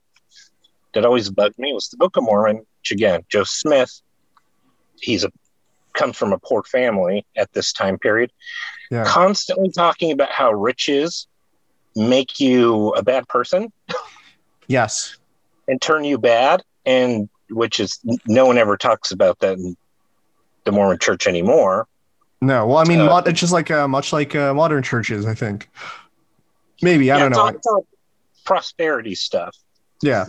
[0.95, 4.01] that always bugged me was the Book of Mormon, which again, Joe Smith,
[5.01, 5.31] he's a
[5.97, 8.31] comes from a poor family at this time period,
[8.91, 9.05] yeah.
[9.05, 11.27] constantly talking about how riches
[11.97, 13.73] make you a bad person
[14.69, 15.17] Yes.
[15.69, 19.77] and turn you bad, and which is no one ever talks about that in
[20.65, 21.87] the Mormon Church anymore.
[22.41, 22.67] No.
[22.67, 25.35] Well, I mean, Uh, mod- it's just like uh, much like uh, modern churches, I
[25.35, 25.71] think.
[26.83, 27.43] Maybe I Yeah, don't it's know.
[27.45, 27.87] all- it's all
[28.45, 29.57] prosperity stuff.
[30.03, 30.27] yeah.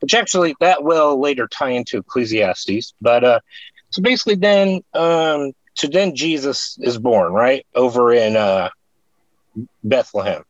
[0.00, 2.94] which actually that will later tie into Ecclesiastes.
[3.00, 3.40] But uh,
[3.94, 8.70] so basically, then um, so then Jesus is born right over in uh,
[9.84, 10.42] Bethlehem,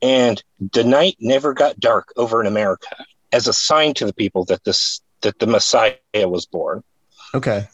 [0.00, 0.40] and
[0.72, 2.94] the night never got dark over in America
[3.32, 6.84] as a sign to the people that this that the Messiah was born.
[7.34, 7.66] Okay.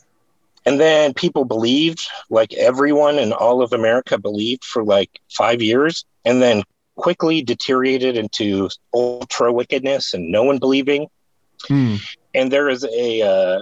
[0.65, 6.07] And then people believed, like everyone in all of America believed for like five years,
[6.25, 6.63] and then
[6.97, 11.09] quickly deteriorated into ultra wickedness and no one believing
[11.69, 11.97] Hmm.
[12.35, 13.61] and there is a uh,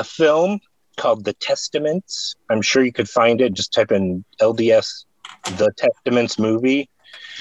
[0.00, 0.60] a film
[0.96, 2.34] called The Testaments.
[2.50, 3.52] I'm sure you could find it.
[3.52, 5.04] Just type in LDS
[5.58, 6.88] The Testaments movie.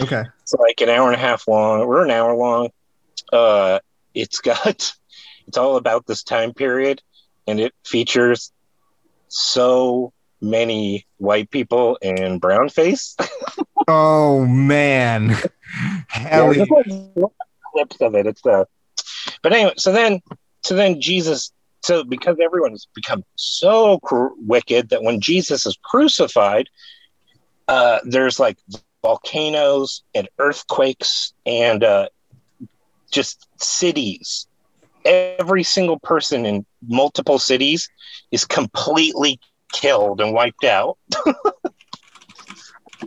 [0.02, 0.24] Okay.
[0.42, 1.88] It's like an hour and a half long.
[1.88, 2.70] We're an hour long.
[3.32, 3.80] Uh,
[4.14, 4.94] it's got
[5.48, 7.02] it's all about this time period,
[7.48, 8.52] and it features
[9.30, 13.16] so many white people and brown face.
[13.88, 15.30] Oh man.
[16.10, 16.66] Hell Yeah, yeah.
[16.86, 17.32] there's lots of
[17.74, 18.28] clips of it.
[18.28, 18.66] It's uh,
[19.42, 19.74] but anyway.
[19.78, 20.20] So then,
[20.64, 21.52] so then Jesus.
[21.82, 26.70] So because everyone has become so cr- wicked that when Jesus is crucified,
[27.68, 28.58] uh, there's like
[29.04, 32.10] volcanoes and earthquakes and uh,
[33.12, 34.48] just cities.
[35.06, 37.90] Every single person in multiple cities
[38.32, 39.40] is completely
[39.72, 40.98] killed and wiped out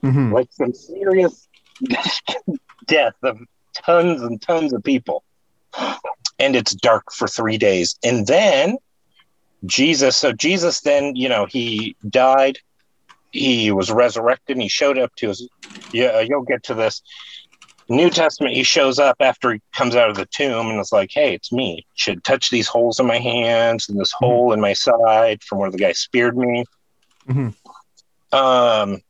[0.02, 0.32] Mhm.
[0.32, 1.48] like some serious
[2.86, 3.38] death of
[3.74, 5.24] tons and tons of people.
[6.38, 7.96] And it's dark for three days.
[8.02, 8.76] And then
[9.66, 12.58] Jesus, so Jesus then, you know, he died,
[13.30, 15.48] he was resurrected, and he showed up to his,
[15.92, 17.02] yeah, you'll get to this.
[17.88, 21.10] New Testament, he shows up after he comes out of the tomb and it's like,
[21.12, 21.84] hey, it's me.
[21.94, 25.70] Should touch these holes in my hands and this hole in my side from where
[25.70, 26.64] the guy speared me.
[27.28, 27.54] Mhm.
[28.32, 29.02] Um,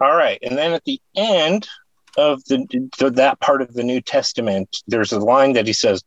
[0.00, 1.68] all right, and then at the end
[2.16, 6.02] of the, the that part of the New Testament, there's a line that he says,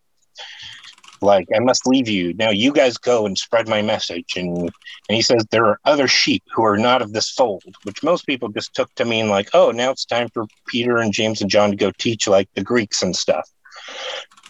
[1.22, 2.50] "Like I must leave you now.
[2.50, 6.44] You guys go and spread my message." And and he says there are other sheep
[6.54, 9.72] who are not of this fold, which most people just took to mean like, "Oh,
[9.72, 13.02] now it's time for Peter and James and John to go teach like the Greeks
[13.02, 13.50] and stuff."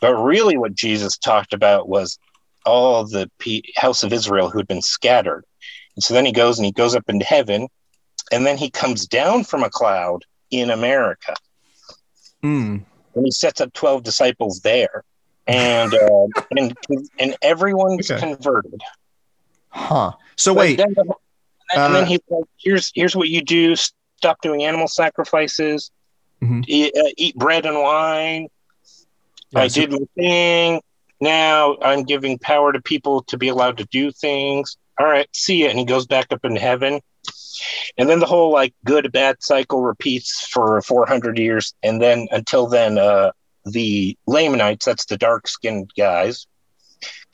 [0.02, 2.18] But really, what Jesus talked about was
[2.66, 3.30] all the
[3.76, 5.44] house of Israel who had been scattered.
[5.96, 7.68] And so then he goes and he goes up into heaven,
[8.32, 11.36] and then he comes down from a cloud in America,
[12.42, 12.78] Hmm.
[13.16, 15.04] and he sets up twelve disciples there,
[15.48, 16.76] and uh, and
[17.20, 18.20] and everyone's Okay.
[18.20, 18.82] converted.
[19.70, 20.14] Huh.
[20.36, 20.78] So But wait.
[20.78, 20.96] then,
[21.76, 25.92] and then Uh, he's like, "Here's here's what you do: stop doing animal sacrifices,
[26.42, 26.64] Mhm.
[26.68, 28.48] eat, uh, eat bread and wine.
[29.52, 30.82] Yeah, I so- did my thing.
[31.22, 34.78] Now I'm giving power to people to be allowed to do things.
[35.00, 35.70] All right, see ya.
[35.70, 37.02] And he goes back up in heaven.
[37.98, 41.74] And then the whole like good bad cycle repeats for 400 years.
[41.84, 43.32] And then until then, uh,
[43.66, 46.48] the Lamanites, that's the dark skinned guys,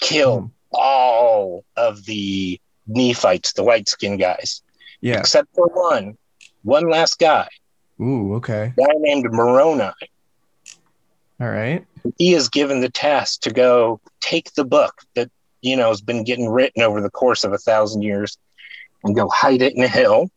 [0.02, 0.46] kill Hmm.
[0.72, 4.62] all of the Nephites, the white skinned guys,
[5.02, 5.20] Yeah.
[5.20, 6.18] except for one,
[6.64, 7.48] one last guy,
[8.02, 8.36] Ooh.
[8.36, 8.74] Okay.
[8.78, 9.92] a guy named Moroni.
[11.40, 11.86] All right.
[12.18, 15.30] he is given the task to go take the book that
[15.62, 18.38] you know has been getting written over the course of a thousand years
[19.06, 20.30] and go hide it in a hill.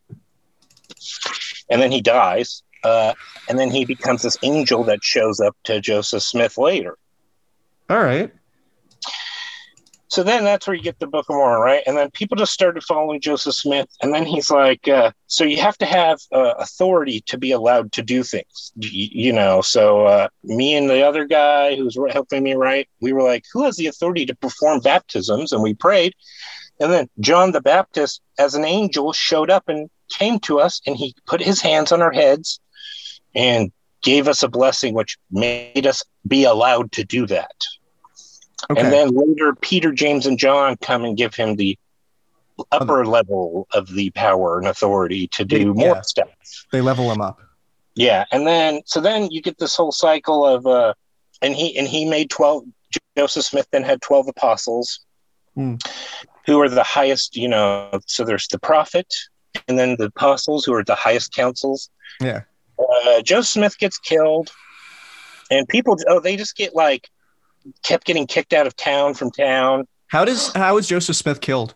[1.71, 3.15] And then he dies uh,
[3.49, 6.97] and then he becomes this angel that shows up to joseph smith later.
[7.91, 8.33] All right.
[10.09, 11.83] so then that's where you get the book of mormon right?
[11.87, 15.61] And then people just started following joseph smith and then he's like uh, so you
[15.61, 19.61] have to have uh, authority to be allowed to do things y- you know?
[19.63, 23.45] So uh, me and the other guy who was helping me write we were like
[23.53, 25.53] who has the authority to perform baptisms?
[25.53, 26.15] And we prayed
[26.81, 30.97] and then john the baptist as an angel showed up and came to us and
[30.97, 32.61] he put his hands on our heads
[33.35, 33.71] and
[34.03, 37.53] gave us a blessing, which made us be allowed to do that.
[38.71, 38.81] Okay.
[38.81, 41.77] And then later, Peter, James, and John come and give him the
[42.73, 45.89] upper level of the power and authority to do Yeah.
[45.89, 46.29] more stuff.
[46.73, 47.39] they level him up.
[47.97, 50.95] Yeah, and then so then you get this whole cycle of uh,
[51.43, 52.65] and he and he made twelve.
[53.17, 55.01] Joseph Smith then had twelve apostles,
[55.55, 55.75] Hmm.
[56.49, 57.37] Who are the highest.
[57.37, 59.15] You know, so there's the prophet,
[59.69, 61.91] and then the apostles, who are the highest councils.
[62.21, 62.43] Yeah.
[62.79, 64.51] Uh, Joseph Smith gets killed,
[65.51, 67.09] and people oh they just get like
[67.83, 69.87] kept getting kicked out of town from town.
[70.09, 71.75] How does how is Joseph Smith killed?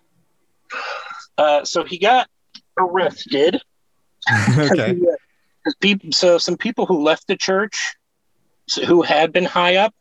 [1.37, 2.28] Uh, so he got
[2.78, 3.61] arrested.
[4.58, 4.98] okay.
[5.64, 7.94] Because people, so some people who left the church,
[8.68, 9.94] so- who had been high up,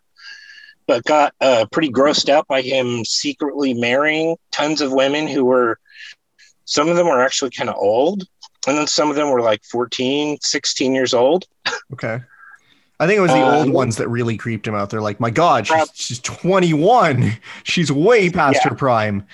[0.92, 5.80] but got uh, pretty grossed out by him secretly marrying tons of women who were,
[6.66, 8.24] some of them were actually kind of old,
[8.68, 11.46] and then some of them were like 14, 16 years old.
[11.94, 12.20] Okay.
[13.00, 14.90] I think it was the Uh, old ones that really creeped him out.
[14.90, 17.38] They're like, my God, she's, Prob- she's 21.
[17.64, 18.70] She's way past Yeah.
[18.72, 19.26] her prime.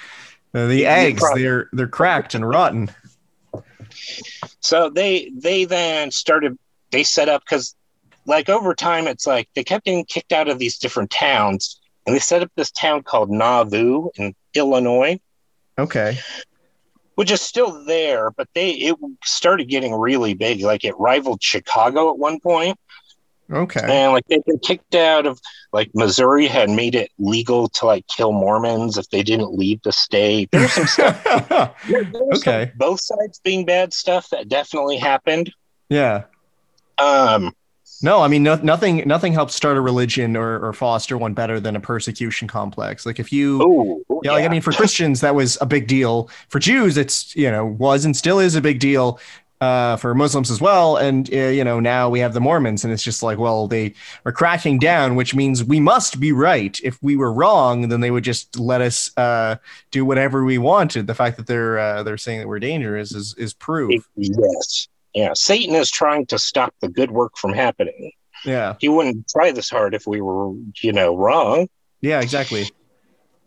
[0.53, 2.89] Uh, the eggs, prob- they're they're cracked and rotten.
[4.59, 6.57] So they they then started
[6.91, 7.75] they set up because
[8.27, 12.15] like over time it's like they kept getting kicked out of these different towns and
[12.15, 15.19] they set up this town called Nauvoo in Illinois.
[15.79, 16.17] Okay.
[17.15, 20.61] which is still there, but they it started getting really big.
[20.61, 22.77] Like it rivaled Chicago at one point,
[23.51, 23.81] Okay.
[23.83, 25.39] and like they've been kicked out of
[25.73, 29.91] like Missouri had made it legal to like kill Mormons if they didn't leave the
[29.91, 30.49] state.
[30.51, 31.23] There's some stuff.
[31.89, 32.71] there- there was some- Okay.
[32.75, 35.51] both sides being bad stuff that definitely happened.
[35.89, 36.23] yeah.
[36.99, 37.53] Um,
[38.01, 41.59] No, I mean, no, nothing nothing helps start a religion or, or foster one better
[41.59, 43.05] than a persecution complex.
[43.05, 46.29] Like if you ooh, Yeah, like I mean, for Christians that was a big deal.
[46.49, 49.19] For Jews, it's you know was and still is a big deal.
[49.59, 52.93] Uh, for Muslims as well, and uh, you know now we have the Mormons, and
[52.93, 56.79] it's just like, well, they are cracking down, which means we must be right.
[56.83, 59.55] If we were wrong, then they would just let us uh,
[59.89, 61.07] do whatever we wanted.
[61.07, 64.05] The fact that they're uh, they're saying that we're dangerous is is proof.
[64.15, 65.33] yes, yeah.
[65.33, 68.11] Satan is trying to stop the good work from happening.
[68.45, 70.53] Yeah, He wouldn't try this hard if we were,
[70.83, 71.67] you know, wrong.
[72.01, 72.69] yeah, exactly.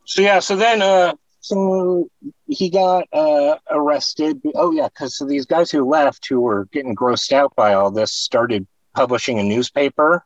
[0.04, 2.08] So yeah, so then uh so
[2.48, 4.40] he got uh arrested.
[4.56, 7.90] Oh yeah, because so these guys who left who were getting grossed out by all
[7.92, 10.24] this started publishing a newspaper.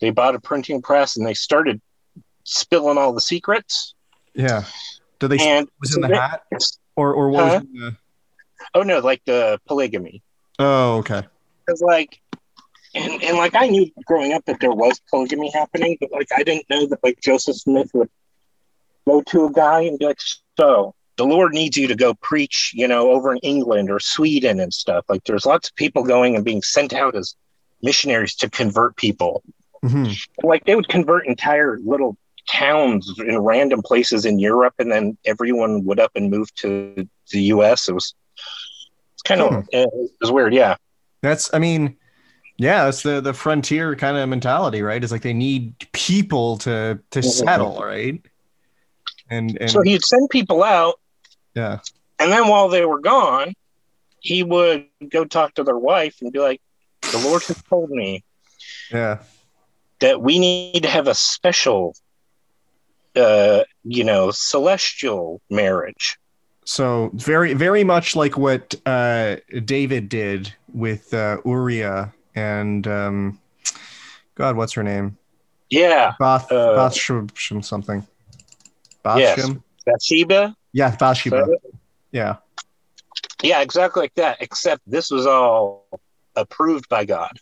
[0.00, 1.80] They bought a printing press and they started
[2.42, 3.94] spilling all the secrets.
[4.34, 4.64] Yeah.
[5.20, 6.42] Did they And was in the hat
[6.96, 7.54] or or what Huh?
[7.54, 7.96] was in the?
[8.74, 10.22] oh no, like the polygamy.
[10.58, 11.22] Oh, okay.
[11.66, 12.20] Because like
[12.94, 16.42] and, and like I knew growing up that there was polygamy happening, but like I
[16.42, 18.10] didn't know that like Joseph Smith would
[19.06, 20.20] go to a guy and be like,
[20.58, 24.60] so the Lord needs you to go preach, you know, over in England or Sweden
[24.60, 25.04] and stuff.
[25.08, 27.34] Like there's lots of people going and being sent out as
[27.82, 29.42] missionaries to convert people.
[29.82, 30.10] hmm
[30.42, 32.16] Like they would convert entire little
[32.48, 37.42] towns in random places in Europe, and then everyone would up and move to the
[37.42, 37.88] U.S.
[37.88, 38.14] It was
[39.26, 39.60] kind of Hmm.
[39.72, 39.88] it
[40.20, 40.76] was weird, yeah.
[41.22, 41.96] That's, I mean,
[42.58, 45.02] yeah, that's the the frontier kind of mentality, right?
[45.02, 47.22] It's like they need people to to Mhm.
[47.22, 48.24] settle, right?
[49.28, 51.00] And and So he'd send people out,
[51.54, 51.80] yeah,
[52.18, 53.54] and then while they were gone,
[54.20, 56.60] he would go talk to their wife and be like,
[57.10, 58.24] "The Lord has told me
[58.90, 59.18] yeah,
[60.00, 61.94] that we need to have a special,
[63.16, 66.16] uh, you know, celestial marriage."
[66.66, 73.40] So very very much like what uh, David did with uh, Uriah and um,
[74.34, 75.16] God, what's her name?
[75.70, 78.06] Yeah, Bath Uh, Bathsheba something.
[79.04, 79.48] Yes.
[79.86, 80.54] Bathsheba.
[80.72, 81.46] Yeah, Bathsheba.
[82.12, 82.36] Yeah.
[83.42, 84.38] yeah, exactly like that.
[84.40, 85.88] Except this was all
[86.34, 87.32] approved by God.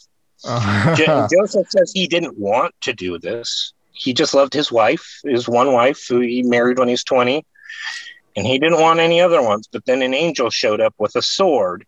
[0.97, 3.73] Jo- Joseph says he didn't want to do this.
[3.93, 7.45] He just loved his wife, his one wife, who he married when he was 20,
[8.37, 9.69] and he didn't want any other ones.
[9.71, 11.87] But then an angel showed up with a sword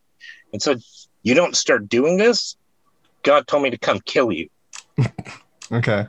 [0.53, 0.80] and said,
[1.22, 2.57] You don't start doing this?
[3.22, 4.49] God told me to come kill you.
[5.72, 6.07] okay.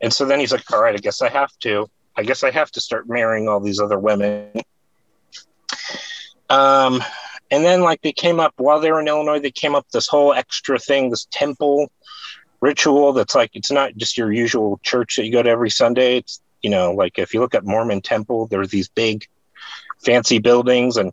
[0.00, 1.88] And so then he's like, All right, I guess I have to.
[2.16, 4.48] I guess I have to start marrying all these other women.
[6.48, 7.02] Um,
[7.50, 10.06] and then like they came up while they were in Illinois, they came up this
[10.06, 11.90] whole extra thing, this temple
[12.60, 16.18] ritual that's like it's not just your usual church that you go to every Sunday.
[16.18, 19.26] It's you know, like if you look at Mormon temple, there's these big
[20.04, 21.12] fancy buildings and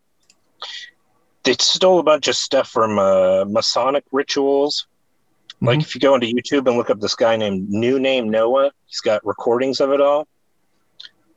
[1.43, 4.87] they stole a bunch of stuff from uh, Masonic rituals.
[5.61, 5.83] Like Mhm.
[5.83, 8.99] if you go into YouTube and look up this guy named New Name Noah, he's
[9.01, 10.27] got recordings of it all.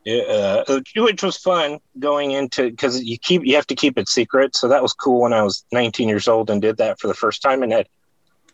[0.06, 4.54] uh, which was fun going into because you keep you have to keep it secret.
[4.54, 7.14] So that was cool when I was 19 years old and did that for the
[7.14, 7.86] first time and had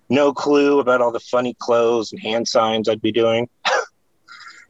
[0.08, 3.48] no clue about all the funny clothes and hand signs I'd be doing.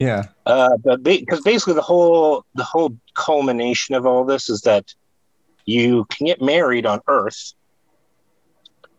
[0.01, 0.23] Yeah.
[0.47, 4.95] Uh, but because basically the whole the whole culmination of all this is that
[5.67, 7.53] you can get married on Earth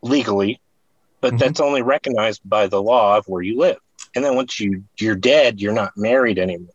[0.00, 0.60] legally,
[1.20, 1.38] but Mhm.
[1.40, 3.78] that's only recognized by the law of where you live.
[4.14, 6.68] And then once you you're dead, you're not married anymore.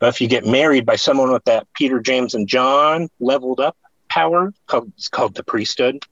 [0.00, 3.74] But if you get married by someone with that Peter, James, and John leveled up
[4.10, 6.04] power, called, it's called the priesthood,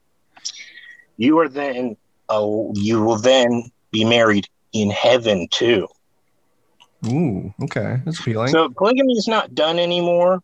[1.17, 1.95] you are then
[2.27, 5.87] oh, you will then be married in heaven too.
[7.05, 7.99] Ooh, okay.
[8.05, 8.49] That's appealing.
[8.49, 10.41] So polygamy is not done anymore,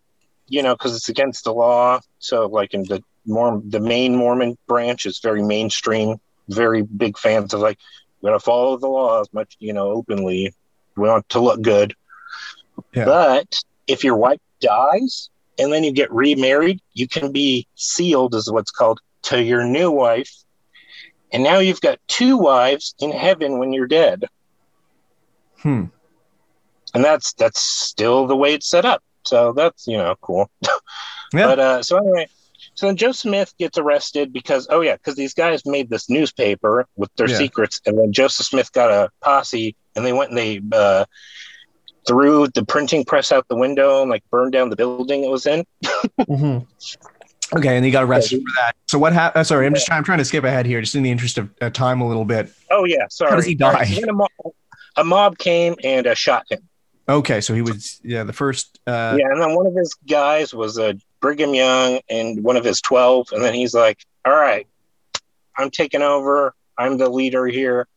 [0.47, 2.01] you know, because it's against the law.
[2.19, 7.53] So like in the more the main Mormon branch is very mainstream, very big fans
[7.53, 7.77] of like
[8.21, 10.53] we're gonna follow the law as much, you know, openly.
[10.95, 11.95] We want to look good.
[12.93, 13.05] Yeah.
[13.05, 13.55] But
[13.87, 18.71] if your wife dies and then you get remarried, you can be sealed, is what's
[18.71, 20.31] called, to your new wife.
[21.31, 24.25] And now you've got two wives in heaven when you're dead.
[25.57, 25.85] hmm.
[26.93, 29.01] And that's that's still the way it's set up.
[29.25, 30.49] So that's you know cool.
[31.31, 31.45] Yeah.
[31.45, 32.27] But uh, so anyway,
[32.73, 36.87] so then Joe Smith gets arrested because oh yeah, because these guys made this newspaper
[36.95, 37.37] with their Yeah.
[37.37, 41.05] secrets, and then Joseph Smith got a posse, and they went and they uh,
[42.07, 45.45] threw the printing press out the window and like burned down the building it was
[45.45, 45.65] in.
[46.21, 46.65] Mhm.
[47.55, 48.75] Okay, and he got arrested for that.
[48.87, 49.45] So what happened?
[49.47, 49.97] Sorry, I'm just trying.
[49.97, 52.25] I'm trying to skip ahead here, just in the interest of uh, time a little
[52.25, 52.51] bit.
[52.69, 53.31] Oh yeah, sorry.
[53.31, 53.93] How does he All right, die?
[54.01, 54.29] so a, mob,
[54.97, 56.68] a mob came and uh, shot him.
[57.09, 58.79] Okay, so he was yeah the first.
[58.85, 62.63] Uh, yeah, and then one of his guys was a Brigham Young, and one of
[62.63, 64.67] his twelve, and then he's like, "All right,
[65.57, 66.53] I'm taking over.
[66.77, 67.87] I'm the leader here.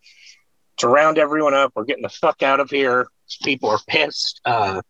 [0.79, 3.07] To round everyone up, we're getting the fuck out of here.
[3.45, 4.41] People are pissed.
[4.45, 4.81] Uh,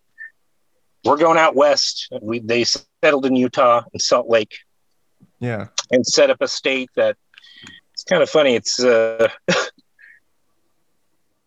[1.04, 2.08] we're going out west.
[2.22, 2.64] We they
[3.02, 4.56] settled in Utah and Salt Lake
[5.40, 5.66] yeah.
[5.90, 7.16] and set up a state that
[7.92, 8.54] it's kind of funny.
[8.54, 9.28] It's uh,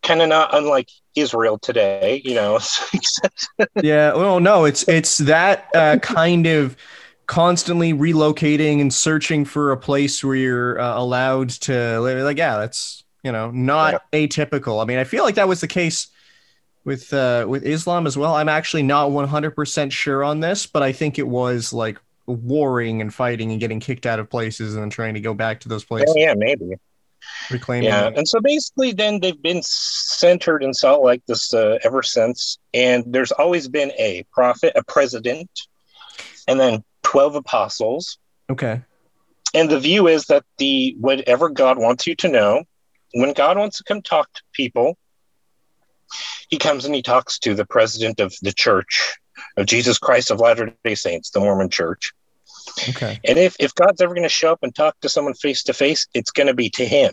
[0.06, 2.60] kind of not unlike Israel today, you know.
[3.82, 6.76] yeah well no it's it's that uh, kind of
[7.26, 12.22] constantly relocating and searching for a place where you're uh, allowed to live.
[12.22, 14.80] Like yeah that's you know not atypical.
[14.80, 16.08] I mean i feel like that was the case
[16.84, 18.34] with uh with islam as well.
[18.34, 23.12] I'm actually not 100% sure on this but i think it was like warring and
[23.12, 25.84] fighting and getting kicked out of places and then trying to go back to those
[25.84, 26.14] places.
[26.16, 26.74] Oh, yeah, maybe.
[27.50, 32.02] Reclaiming Yeah, and so basically, then they've been centered in Salt Lake this uh, ever
[32.02, 35.50] since, and there's always been a prophet, a president,
[36.48, 38.18] and then twelve apostles.
[38.50, 38.82] okay
[39.54, 42.64] And the view is that the whatever God wants you to know,
[43.14, 44.96] when God wants to come talk to people,
[46.48, 49.16] He comes and He talks to the president of the Church
[49.56, 52.12] of Jesus Christ of Latter Day Saints, the Mormon Church.
[52.88, 55.62] Okay And if if God's ever going to show up and talk to someone face
[55.64, 57.12] to face, it's going to be to Him.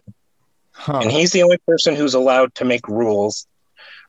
[0.72, 1.00] huh.
[1.02, 3.48] and he's the only person who's allowed to make rules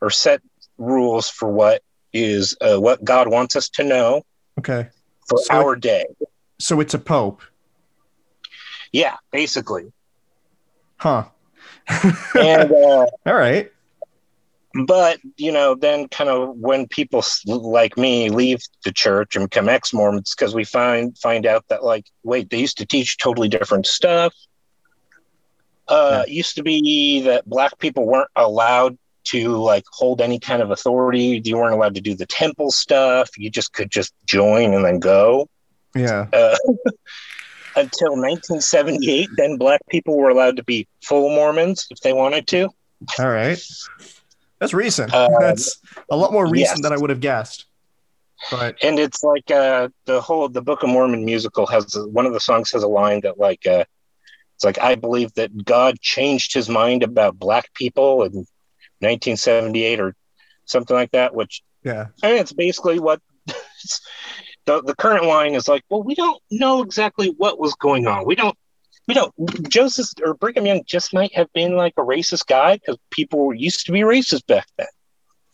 [0.01, 0.41] or set
[0.79, 1.83] rules for what
[2.13, 4.23] is uh, what God wants us to know
[4.59, 4.89] okay
[5.29, 6.05] for So- our day.
[6.59, 7.43] so it's a pope
[8.93, 9.93] Yeah, basically.
[10.97, 11.25] huh
[12.35, 13.71] And uh, all right
[14.75, 19.69] but you know, then kind of when people like me leave the church and become
[19.69, 23.87] ex-Mormons because we find find out that like, wait, they used to teach totally different
[23.87, 24.35] stuff.
[25.87, 30.71] Uh, Used to be that black people weren't allowed to like hold any kind of
[30.71, 31.41] authority.
[31.45, 33.31] You weren't allowed to do the temple stuff.
[33.37, 35.49] You just could just join and then go.
[35.95, 36.57] yeah Uh,
[37.77, 42.69] until 1978, then black people were allowed to be full Mormons if they wanted to.
[43.19, 43.59] All right.
[44.65, 45.13] That's recent.
[45.13, 45.79] Um, That's
[46.11, 46.83] a lot more recent yes.
[46.83, 47.67] than I would have guessed.
[48.51, 52.33] But and it's like uh the whole the book of mormon musical has one of
[52.33, 53.85] the songs has a line that like uh
[54.55, 58.33] it's like i believe that god changed his mind about black people in
[59.01, 60.15] 1978 or
[60.67, 63.23] something like that which yeah, i mean it's basically what
[64.67, 68.27] the, the current line is like well we don't know exactly what was going on
[68.27, 68.59] we don't
[69.07, 69.33] we don't
[69.69, 73.87] joseph or brigham young just might have been like a racist guy because people used
[73.87, 74.87] to be racist back then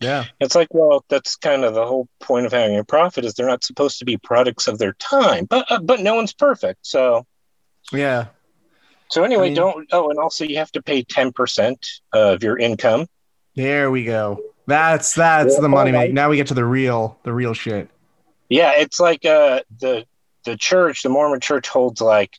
[0.01, 3.35] yeah, it's like, well, that's kind of the whole point of having a prophet is
[3.35, 6.87] they're not supposed to be products of their time, but uh, but no one's perfect.
[6.87, 7.27] So
[7.93, 8.27] yeah.
[9.11, 9.89] so anyway, I mean- don't.
[9.93, 13.07] Oh, and also you have to pay ten percent of your income.
[13.55, 14.41] There we go.
[14.67, 16.15] That's that's the money make.
[16.15, 17.91] Now we get to the real the real shit.
[18.49, 20.07] Yeah, it's like uh the
[20.47, 22.39] the church, the Mormon church holds like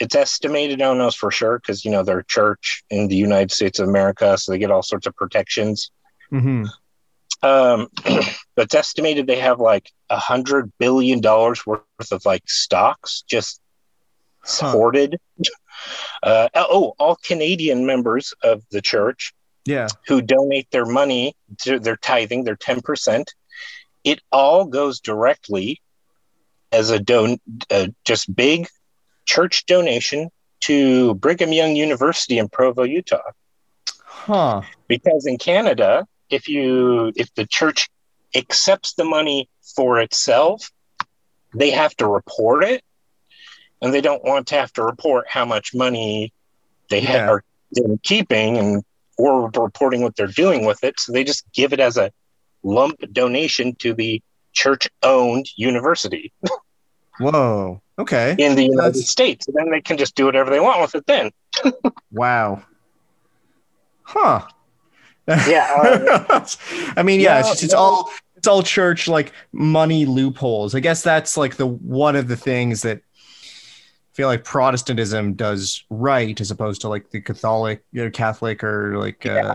[0.00, 0.80] it's estimated.
[0.80, 3.78] I don't know for sure because you know they're a church in the United States
[3.78, 5.90] of America, so they get all sorts of protections.
[6.30, 6.64] hmm
[7.42, 7.88] Um,
[8.56, 13.60] but it's estimated they have like a hundred billion dollars worth of like stocks just
[14.42, 14.72] Huh.
[14.72, 15.18] hoarded.
[16.22, 19.32] Uh, oh, all Canadian members of the church
[19.66, 19.88] Yeah.
[20.06, 23.26] who donate their money to their tithing, their 10%,
[24.04, 25.80] it all goes directly
[26.72, 27.38] as a don
[27.70, 28.66] uh, just big
[29.34, 30.28] church donation
[30.60, 33.30] to Brigham Young University in Provo, Utah.
[34.04, 34.62] Huh.
[34.88, 37.88] Because in Canada, if you if the church
[38.34, 40.70] accepts the money for itself,
[41.54, 42.82] they have to report it,
[43.80, 46.32] and they don't want to have to report how much money
[46.90, 47.30] they Yeah.
[47.30, 47.42] are
[48.02, 48.82] keeping and
[49.16, 50.94] or reporting what they're doing with it.
[50.98, 52.10] So they just give it as a
[52.62, 54.20] lump donation to the
[54.52, 56.32] church-owned university
[57.20, 57.80] Whoa.
[58.00, 58.34] Okay.
[58.38, 59.46] in the United That's- States.
[59.46, 61.06] And then they can just do whatever they want with it.
[61.06, 61.30] Then,
[62.12, 62.62] Wow.
[64.02, 64.46] Huh.
[65.28, 66.44] Yeah,
[66.96, 67.78] I mean, yeah, it's it's no.
[67.78, 70.74] all it's all church like money loopholes.
[70.74, 75.84] I guess that's like the one of the things that I feel like Protestantism does
[75.88, 79.54] right as opposed to like the Catholic, you know, Catholic or like uh,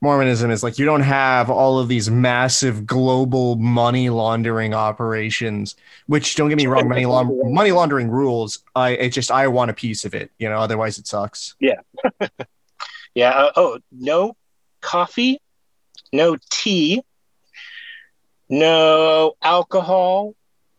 [0.00, 5.76] Mormonism is like you don't have all of these massive global money laundering operations.
[6.06, 7.04] Which don't get me wrong, money
[7.52, 8.60] money laundering rules.
[8.74, 10.30] I it's just I want a piece of it.
[10.38, 11.54] You know, otherwise it sucks.
[13.14, 13.30] Yeah.
[13.30, 14.36] Uh, oh, no
[14.80, 15.40] coffee,
[16.12, 17.02] no tea,
[18.48, 20.34] no alcohol,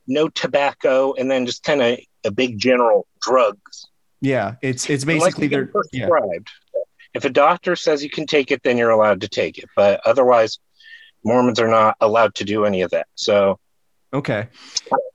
[0.08, 3.86] no tobacco, and then just kind of a big general drugs.
[4.22, 5.92] Yeah, it's it's basically they're prescribed.
[5.94, 6.69] yeah.
[7.14, 9.66] If a doctor says you can take it, then you're allowed to take it.
[9.76, 10.60] But otherwise,
[11.24, 13.08] Mormons are not allowed to do any of that.
[13.16, 13.60] So
[14.14, 14.48] Okay.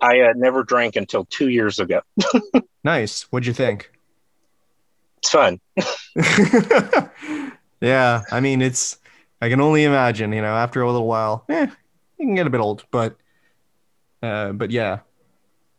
[0.01, 2.01] I uh, never drank until two years ago.
[2.85, 3.23] Nice.
[3.33, 3.91] What'd you think?
[5.19, 5.59] It's fun.
[7.81, 8.99] yeah, I mean it's
[9.41, 11.67] I can only imagine, you know, after a little while, eh,
[12.19, 13.17] you can get a bit old, but
[14.23, 15.01] uh but yeah.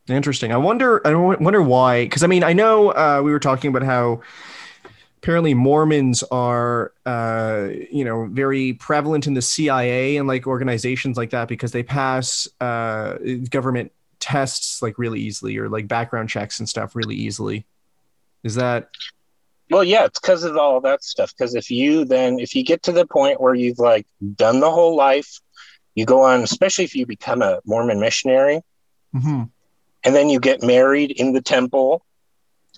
[0.07, 0.51] Interesting.
[0.51, 3.83] I wonder I wonder why cuz I mean, I know uh we were talking about
[3.83, 4.21] how
[5.25, 11.31] apparently Mormons are uh you know, very prevalent in the CIA and like organizations like
[11.31, 13.17] that because they pass uh
[13.49, 17.65] government tests like really easily or like background checks and stuff really easily.
[18.43, 18.89] Is that
[19.71, 21.33] Well, yeah, it's because of all that stuff.
[21.35, 24.05] Because if you then, if you get to the point where you've like
[24.35, 25.39] done the whole life,
[25.95, 28.61] you go on, especially if you become a Mormon missionary,
[29.15, 29.49] Mhm.
[30.03, 32.05] and then you get married in the temple,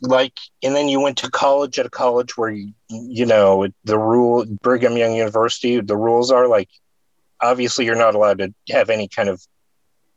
[0.01, 0.33] like,
[0.63, 4.45] and then you went to college at a college where you, you know, the rule,
[4.61, 6.69] Brigham Young University, the rules are like,
[7.41, 9.41] obviously, you're not allowed to have any kind of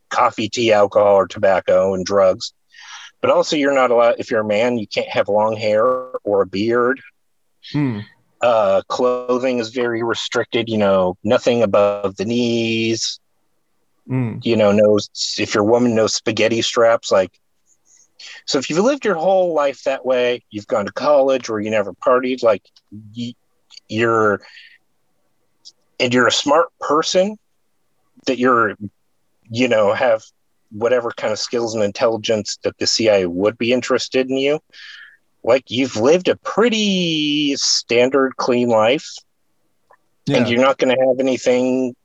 [0.09, 2.53] coffee, tea, alcohol, or tobacco and drugs.
[3.21, 6.41] But also, you're not allowed, if you're a man, you can't have long hair or
[6.41, 6.99] a beard
[7.71, 7.99] Hmm.
[8.41, 10.67] uh, clothing is very restricted.
[10.67, 13.19] You know, nothing above the knees.
[14.09, 14.43] Mm.
[14.43, 14.97] You know, no.
[15.37, 17.11] If you're a woman, no spaghetti straps.
[17.11, 17.39] Like,
[18.45, 21.69] so if you've lived your whole life that way, you've gone to college or you
[21.69, 22.43] never partied.
[22.43, 22.63] Like,
[23.87, 24.41] you're
[25.99, 27.37] and you're a smart person
[28.25, 28.75] that you're,
[29.49, 30.23] you know, have
[30.71, 34.59] whatever kind of skills and intelligence that the CIA would be interested in you
[35.43, 39.07] like you've lived a pretty standard clean life
[40.27, 40.37] Yeah.
[40.37, 41.95] and you're not going to have anything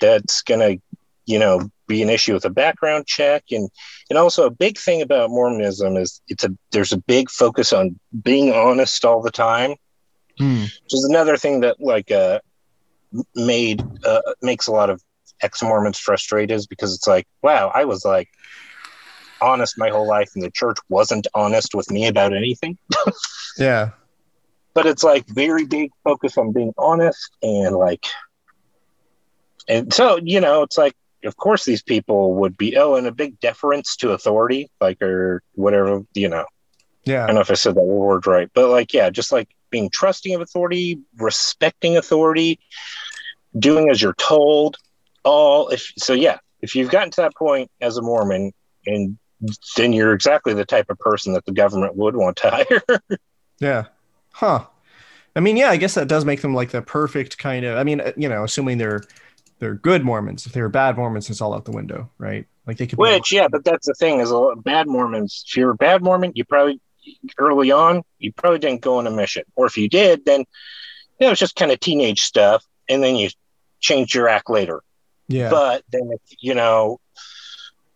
[0.00, 0.82] that's going to
[1.26, 3.68] you know be an issue with a background check and
[4.10, 7.98] and also a big thing about mormonism is it's a there's a big focus on
[8.30, 9.72] being honest all the time
[10.38, 10.66] Hmm.
[10.84, 12.38] which is another thing that like uh
[13.34, 15.02] made uh, makes a lot of
[15.42, 18.28] ex-mormons frustrated is because it's like wow i was like
[19.40, 22.76] honest my whole life and the church wasn't honest with me about anything
[23.58, 23.90] Yeah.
[24.74, 28.04] but it's like very big focus on being honest and like
[29.68, 30.94] and so you know it's like
[31.24, 35.42] of course these people would be oh and a big deference to authority like or
[35.54, 36.44] whatever you know
[37.04, 37.24] Yeah.
[37.24, 39.90] i don't know if i said that word right but like yeah just like being
[39.90, 42.58] trusting of authority respecting authority
[43.58, 44.76] doing as you're told
[45.24, 48.52] all if so yeah if you've gotten to that point as a mormon
[48.86, 49.18] and
[49.76, 52.50] then you're exactly the type of person that the government would want to
[52.88, 53.00] hire
[53.58, 53.84] Yeah.
[54.32, 54.64] Huh.
[55.36, 57.76] I mean, yeah, I guess that does make them like the perfect kind of.
[57.78, 59.02] I mean, uh, you know, assuming they're
[59.60, 60.46] they're good Mormons.
[60.46, 62.46] If they're bad Mormons, it's all out the window, right?
[62.66, 62.96] Like they could.
[62.98, 65.44] be- Which, yeah, but that's the thing is a lot of bad Mormons.
[65.46, 66.80] If you're a bad Mormon, you probably
[67.38, 71.26] early on you probably didn't go on a mission, or if you did, then you
[71.26, 73.28] know, it's just kind of teenage stuff, and then you
[73.80, 74.80] change your act later.
[75.28, 75.50] yeah.
[75.50, 76.98] But then, if, you know,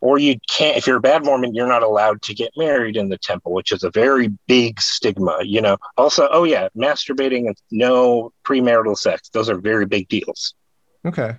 [0.01, 0.77] or you can't.
[0.77, 3.73] If you're a bad Mormon, you're not allowed to get married in the temple, which
[3.73, 5.39] is a very big stigma.
[5.43, 5.77] You know.
[5.97, 10.55] Also, oh yeah, masturbating and no premarital sex; those are very big deals.
[11.07, 11.37] Okay.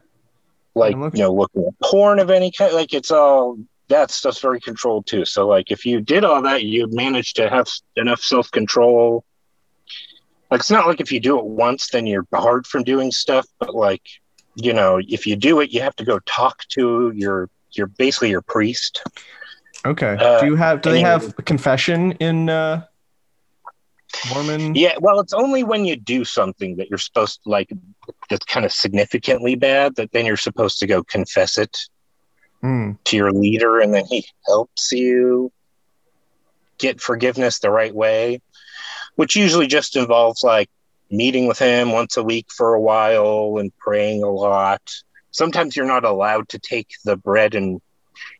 [0.75, 3.57] Like you know looking at porn of any kind like it's all
[3.87, 7.49] that stuff's very controlled too so like if you did all that you manage to
[7.49, 9.23] have enough self-control
[10.51, 13.45] like it's not like if you do it once then you're barred from doing stuff
[13.59, 14.03] but like
[14.55, 18.29] you know if you do it you have to go talk to your your basically
[18.29, 19.01] your priest
[19.85, 20.17] Okay.
[20.19, 20.81] Uh, do you have?
[20.81, 22.85] Do they have confession in uh,
[24.33, 24.75] Mormon?
[24.75, 27.69] yeah well it's only when you do something that you're supposed to like
[28.29, 31.77] that's kind of significantly bad that then you're supposed to go confess it
[32.61, 32.93] Hmm.
[33.03, 35.51] to your leader and then he helps you
[36.77, 38.41] get forgiveness the right way
[39.15, 40.69] which usually just involves like
[41.11, 44.81] meeting with him once a week for a while and praying a lot
[45.31, 47.81] sometimes you're not allowed to take the bread and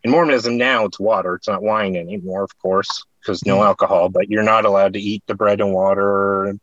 [0.02, 3.66] in mormonism now it's water it's not wine anymore of course because no Mhm.
[3.66, 6.54] alcohol but you're not allowed to eat the bread and water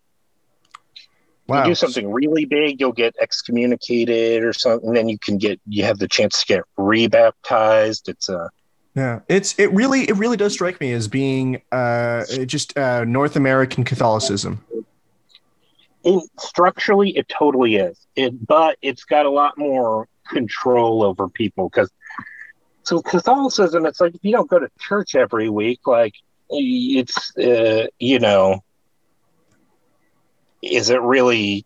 [1.47, 1.57] Wow.
[1.57, 4.87] you do something really big, you'll get excommunicated or something.
[4.87, 8.07] And then you can get you have the chance to get rebaptized.
[8.07, 8.49] It's a
[8.95, 13.35] Yeah, it's it really it really does strike me as being uh just uh North
[13.35, 14.63] American Catholicism.
[16.05, 18.07] it, structurally it totally is.
[18.15, 21.91] It but it's got a lot more control over people because
[22.85, 26.13] so Catholicism, it's like if you don't go to church every week, like
[26.49, 28.63] it's uh, you know,
[30.61, 31.65] is it really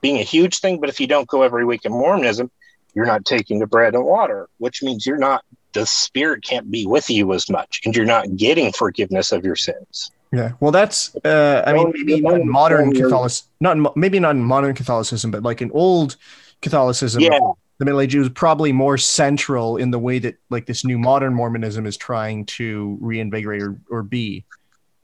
[0.00, 0.80] being a huge thing?
[0.80, 2.50] But if you don't go every week in Mormonism,
[2.94, 6.86] you're not taking the bread and water, which means you're not the spirit can't be
[6.86, 10.10] with you as much, and you're not getting forgiveness of your sins.
[10.32, 14.42] Yeah, well, that's uh I mean maybe not in modern Catholicism, not maybe not in
[14.42, 16.16] modern Catholicism, but like in old
[16.60, 17.38] Catholicism, Yeah,
[17.78, 21.34] the Middle Ages was probably more central in the way that like this new modern
[21.34, 24.44] Mormonism is trying to reinvigorate or, or be.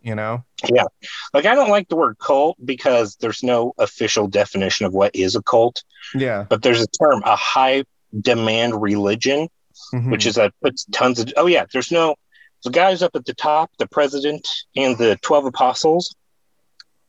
[0.02, 0.44] You know?
[0.70, 0.84] Yeah.
[1.32, 5.34] Like I don't like the word cult because there's no official definition of what is
[5.34, 5.82] a cult.
[6.14, 6.44] Yeah.
[6.48, 7.84] but there's a term, a high
[8.20, 9.48] demand religion,
[9.94, 10.10] Mhm.
[10.10, 11.32] which is that puts tons of.
[11.36, 12.16] Oh yeah, there's no.
[12.64, 14.46] The guys up at the top, the president
[14.76, 16.14] and the twelve apostles,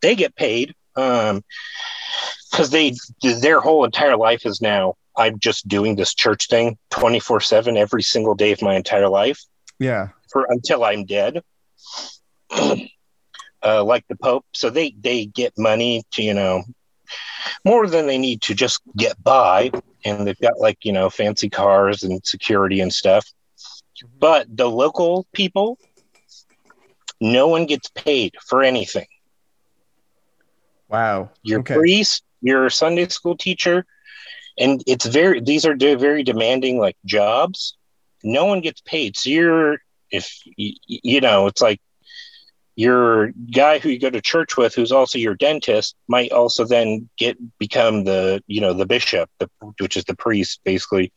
[0.01, 1.43] they get paid um
[2.51, 4.95] because they their whole entire life is now.
[5.17, 9.41] I'm just doing this church thing 24 seven every single day of my entire life
[9.79, 10.09] yeah.
[10.31, 11.41] for until I'm dead.
[13.63, 16.63] uh, like the Pope, so they they get money to you know
[17.63, 19.71] more than they need to just get by,
[20.03, 23.25] and they've got like you know fancy cars and security and stuff.
[24.19, 25.79] But the local people,
[27.21, 29.07] no one gets paid for anything.
[30.89, 31.31] Wow.
[31.43, 31.75] Your Okay.
[31.75, 33.85] priest, your Sunday school teacher,
[34.57, 37.75] and it's very these are very demanding like jobs.
[38.23, 39.77] No one gets paid, so you're
[40.11, 41.79] if you know it's like
[42.77, 47.09] your guy who you go to church with who's also your dentist might also then
[47.17, 49.49] get become the you know the bishop the,
[49.79, 51.11] which is the priest basically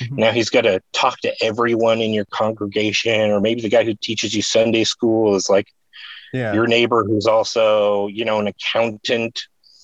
[0.00, 0.18] Mhm.
[0.18, 3.94] now he's got to talk to everyone in your congregation or maybe the guy who
[3.94, 5.66] teaches you sunday school is like
[6.32, 6.54] Yeah.
[6.54, 9.36] your neighbor who's also you know an accountant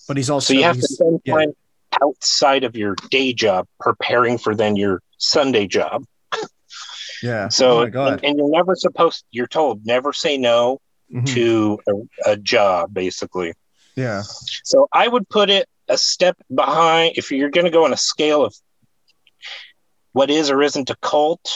[0.06, 1.34] but he's also so you have to spend yeah.
[1.34, 1.52] time
[2.02, 6.04] outside of your day job preparing for then your sunday job
[7.22, 7.48] yeah.
[7.48, 8.12] so oh my god.
[8.14, 10.80] and, and you're never supposed you're told never say no
[11.12, 11.26] Mhm.
[11.34, 13.52] to a, a job basically
[13.94, 14.22] Yeah.
[14.64, 17.96] so i would put it a step behind if you're going to go on a
[17.96, 18.52] scale of
[20.12, 21.48] what is or isn't a cult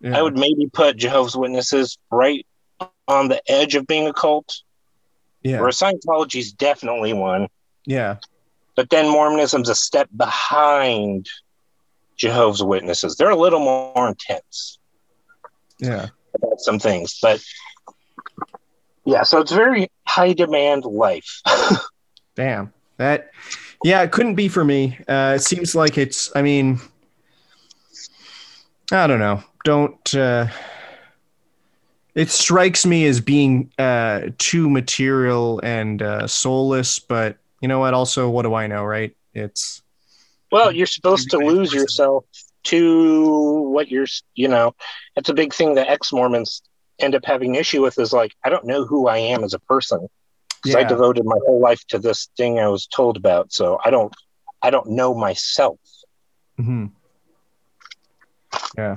[0.00, 0.16] Yeah.
[0.16, 2.46] i would maybe put jehovah's witnesses right
[3.08, 4.62] on the edge of being a cult
[5.42, 5.60] yeah.
[5.60, 7.48] where scientology is definitely one
[7.86, 8.16] Yeah.
[8.76, 11.28] But then mormonism's a step behind
[12.16, 14.78] jehovah's witnesses they're a little more intense
[15.78, 16.08] Yeah.
[16.34, 17.42] about some things but
[19.04, 21.40] yeah so it's very high demand life
[22.36, 22.72] Damn.
[22.96, 23.30] That
[23.84, 24.98] yeah, it couldn't be for me.
[25.08, 26.80] Uh it seems like it's I mean
[28.92, 29.42] I don't know.
[29.64, 30.48] Don't uh
[32.14, 37.94] it strikes me as being uh too material and uh soulless, but you know what
[37.94, 39.16] also what do I know, right?
[39.32, 39.82] It's
[40.52, 42.26] well you're supposed to lose yourself
[42.64, 44.74] to what you're you know
[45.14, 46.60] that's a big thing that ex-mormons
[46.98, 49.58] end up having issue with is like i don't know who i am as a
[49.58, 50.08] person
[50.62, 53.90] because i devoted my whole life to this thing i was told about so i
[53.90, 54.14] don't
[54.62, 55.78] i don't know myself
[56.58, 56.90] mhm.
[58.76, 58.96] Yeah.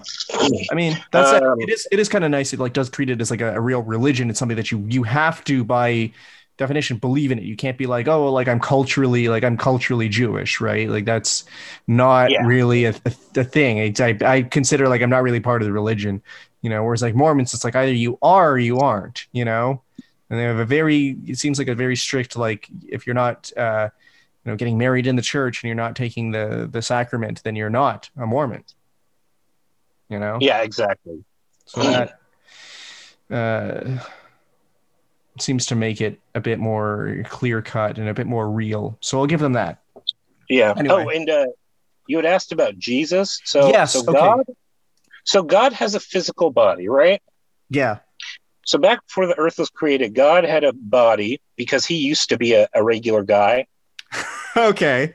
[0.72, 2.54] I mean, that's Um, it is it is kind of nice.
[2.54, 4.30] It like does treat it as like a, a real religion.
[4.30, 6.12] It's something that you you have to by
[6.58, 7.44] definition believe in it.
[7.46, 10.90] You can't be like, oh, like I'm culturally like I'm culturally Jewish, right?
[10.90, 11.46] Like that's
[11.88, 12.44] not Yeah.
[12.44, 13.78] really a, a, a thing.
[13.80, 16.22] It's, I I consider like I'm not really part of the religion,
[16.62, 16.84] you know.
[16.84, 19.84] Whereas like Mormons, it's like either you are or you aren't, you know.
[20.30, 23.52] And they have a very it seems like a very strict like if you're not
[23.58, 23.90] uh
[24.46, 27.56] you know getting married in the church and you're not taking the the sacrament, then
[27.56, 28.64] you're not a Mormon.
[30.10, 30.38] You know.
[30.42, 31.24] Yeah, exactly.
[31.66, 32.20] So that
[33.30, 34.00] uh,
[35.42, 38.98] seems to make it a bit more clear cut and a bit more real.
[39.02, 39.82] So I'll give them that.
[40.50, 40.74] Yeah.
[40.78, 41.06] Anyway.
[41.06, 41.46] Oh, and uh,
[42.08, 43.42] you had asked about Jesus.
[43.46, 44.14] So Yes, so okay.
[44.14, 44.46] God.
[45.26, 47.22] So God has a physical body, right?
[47.70, 48.00] Yeah.
[48.66, 52.38] So back before the earth was created, God had a body because he used to
[52.38, 53.68] be a, a regular guy.
[54.58, 55.14] Okay.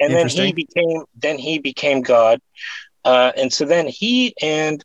[0.00, 2.40] and then he became then he became god
[3.04, 4.82] uh, and so then he and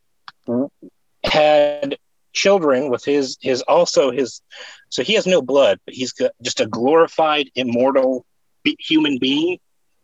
[1.24, 1.98] had
[2.36, 4.42] children with his his also his
[4.90, 8.26] so he has no blood but he's got just a glorified immortal
[8.80, 9.58] human being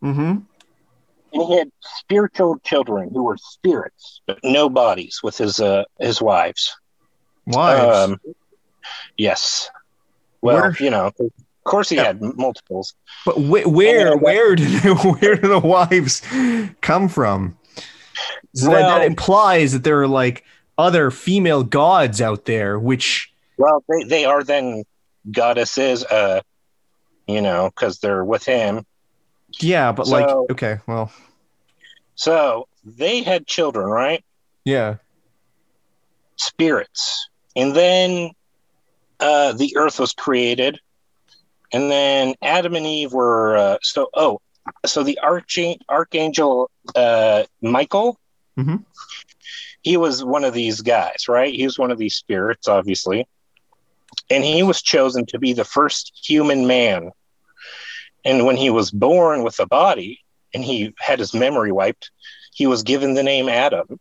[0.03, 0.37] Mm-hmm.
[1.33, 6.21] and he had spiritual children who were spirits but no bodies with his uh his
[6.21, 6.75] wives
[7.45, 7.97] Wives.
[7.97, 8.19] um
[9.17, 9.69] yes
[10.41, 11.15] well Where- you know of
[11.63, 12.05] course he Yeah.
[12.05, 14.67] had multiples but wh- where and- where did
[15.19, 16.21] where do the wives
[16.81, 17.57] come from?
[18.53, 20.43] So that, that implies that there are like
[20.81, 24.83] other female gods out there, which Well, they, they are then
[25.31, 26.41] goddesses, uh,
[27.27, 28.85] you know, because they're with him.
[29.59, 31.11] yeah, but like okay, well,
[32.15, 34.23] So they had children, right?
[34.65, 34.95] yeah.
[36.37, 37.29] Spirits.
[37.55, 38.31] And then
[39.19, 40.79] uh, the earth was created.
[41.73, 44.39] And then Adam and Eve were, uh, so, oh,
[44.85, 48.17] so the archang- archangel uh, Michael,
[48.57, 48.83] Mhm.
[49.81, 51.53] He was one of these guys, right?
[51.53, 53.27] He was one of these spirits, obviously.
[54.29, 57.11] And he was chosen to be the first human man.
[58.23, 60.19] And when he was born with a body
[60.53, 62.11] and he had his memory wiped,
[62.53, 63.99] he was given the name Adam.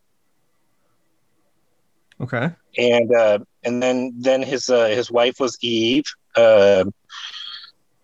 [2.20, 2.50] Okay.
[2.76, 6.04] And uh, and then then his uh, his wife was Eve.
[6.36, 6.92] Um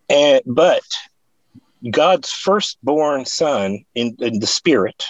[0.08, 0.82] and but
[1.90, 5.04] God's firstborn son in, in the spirit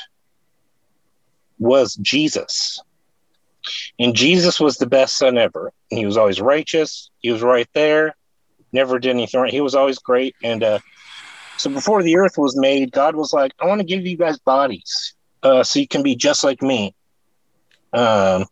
[1.59, 2.81] was Jesus.
[3.99, 5.73] And Jesus was the best son ever.
[5.89, 7.11] He was always righteous.
[7.19, 8.15] He was right there.
[8.73, 9.51] Never did anything wrong.
[9.51, 10.37] He was always great.
[10.43, 10.79] And uh,
[11.57, 14.39] so before the earth was made, God was like, I want to give you guys
[14.39, 16.95] bodies uh, so you can be just like me.
[17.93, 18.47] Um,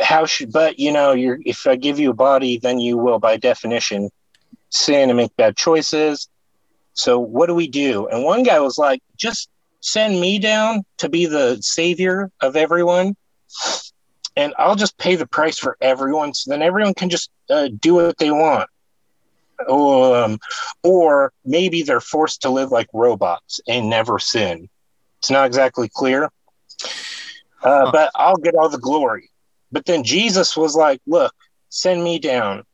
[0.00, 3.18] how should, but you know, you're, if I give you a body, then you will,
[3.18, 4.10] by definition,
[4.70, 6.28] sin and make bad choices.
[6.94, 8.06] So what do we do?
[8.08, 9.48] And one guy was like, just
[9.86, 13.14] send me down to be the savior of everyone
[14.36, 16.34] and I'll just pay the price for everyone.
[16.34, 18.68] So then everyone can just uh, do what they want.
[19.68, 20.38] Um,
[20.82, 24.68] or maybe they're forced to live like robots and never sin.
[25.20, 26.24] It's not exactly clear.
[26.24, 26.28] Uh,
[27.62, 27.90] Huh.
[27.92, 29.30] But I'll get all the glory.
[29.72, 31.34] But then Jesus was like, look,
[31.70, 32.64] send me down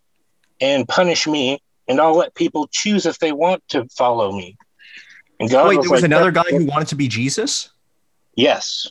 [0.60, 4.56] and punish me, and I'll let people choose if they want to follow me.
[5.41, 7.70] And God Wait, was there was like, another guy who wanted to be Jesus?
[8.37, 8.87] Yes,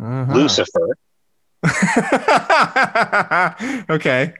[0.00, 0.34] Uh-huh.
[0.34, 0.96] Lucifer.
[3.90, 4.34] okay.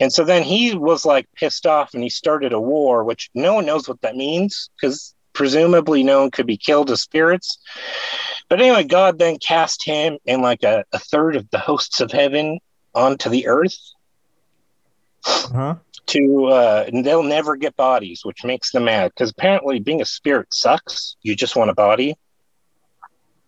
[0.00, 3.54] And so then he was like pissed off and he started a war, which no
[3.54, 7.58] one knows what that means because presumably no one could be killed as spirits.
[8.48, 12.10] But anyway, God then cast him and like a, a third of the hosts of
[12.10, 12.58] heaven
[12.94, 13.78] onto the earth
[15.26, 15.76] Uh-huh.
[16.06, 20.04] To, uh, and they'll never get bodies, which makes them mad because apparently being a
[20.04, 21.16] spirit sucks.
[21.22, 22.16] You just want a body.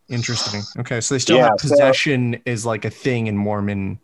[0.08, 0.62] Interesting.
[0.80, 3.98] Okay, so they still Yeah, have so- possession is like a thing in Mormon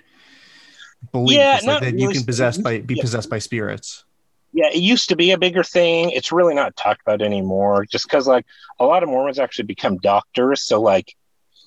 [1.13, 1.37] belief.
[1.39, 3.03] Yeah, like that you really can possess by be yeah.
[3.03, 4.05] possessed by spirits.
[4.53, 6.11] Yeah, it used to be a bigger thing.
[6.11, 8.47] It's really not talked about anymore just because, like,
[8.81, 10.63] a lot of Mormons actually become doctors.
[10.63, 11.15] So, like,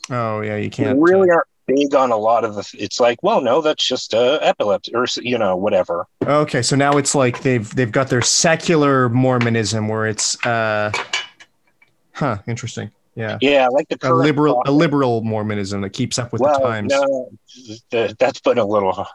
[0.10, 1.00] Oh yeah, you can't.
[1.00, 2.70] really aren't big on a lot of the.
[2.78, 6.07] It's like, well, no, that's just uh, epilepsy or you know whatever.
[6.24, 10.91] Okay, so now it's like they've they've got their secular Mormonism where it's uh
[12.14, 12.91] huh, interesting.
[13.16, 13.38] Yeah.
[13.41, 16.66] Yeah, like the A current liberal a liberal Mormonism that keeps up with well, the
[16.66, 16.93] times.
[16.93, 17.30] No,
[17.91, 19.05] th- that's been a little.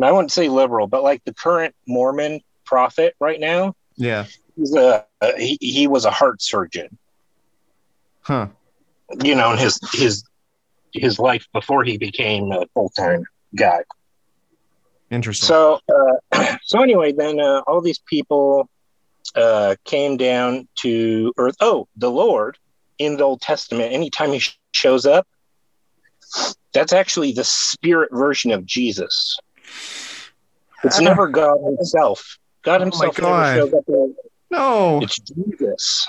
[0.00, 4.26] I wouldn't say liberal, but like the current Mormon prophet right now, Yeah.
[4.54, 5.04] he's a
[5.36, 6.96] he, he was a heart surgeon.
[8.20, 8.46] Huh.
[9.22, 10.22] You know, and his his
[10.92, 13.24] his life before he became a full time
[13.56, 13.82] guy.
[15.10, 15.46] Interesting.
[15.48, 15.80] So,
[16.32, 18.68] uh, so anyway, then uh, all these people
[19.34, 21.56] uh, came down to Earth.
[21.60, 22.58] Oh, the Lord
[22.98, 25.26] in the Old Testament, anytime he sh- shows up,
[26.72, 29.38] that's actually the spirit version of Jesus.
[30.84, 32.38] It's never God Himself.
[32.62, 33.56] God Oh my Himself God.
[33.56, 33.84] never shows up.
[33.86, 34.06] there.
[34.50, 35.00] no.
[35.02, 36.06] It's Jesus.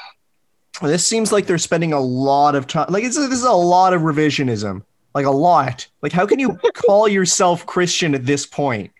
[0.82, 2.88] This seems like they're spending a lot of time.
[2.90, 4.84] Like, it's, this is a lot of revisionism.
[5.14, 5.88] Like, a lot.
[6.02, 8.92] Like, how can you call yourself Christian at this point?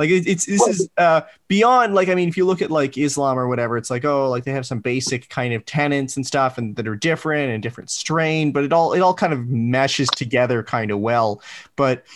[0.00, 2.96] Like it, it's this is uh beyond like I mean if you look at like
[2.96, 6.26] Islam or whatever, it's like oh like they have some basic kind of tenets and
[6.26, 9.48] stuff and that are different and different strain, but it all it all kind of
[9.48, 11.42] meshes together kind of well.
[11.76, 12.06] But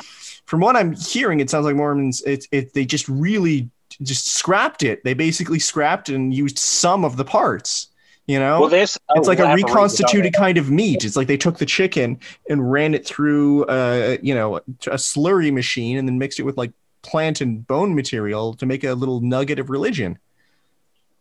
[0.47, 3.69] from what I'm hearing, it sounds like Mormons it it they just really
[4.01, 5.05] just scrapped it.
[5.05, 7.89] They basically scrapped and used some of the parts.
[8.27, 11.05] You know, Well, this it's like a reconstituted kind of meat.
[11.05, 12.18] It's like they took the chicken
[12.49, 16.57] and ran it through, uh, you know, a slurry machine and then mixed it with
[16.57, 16.72] like
[17.03, 20.18] plant and bone material to make a little nugget of religion.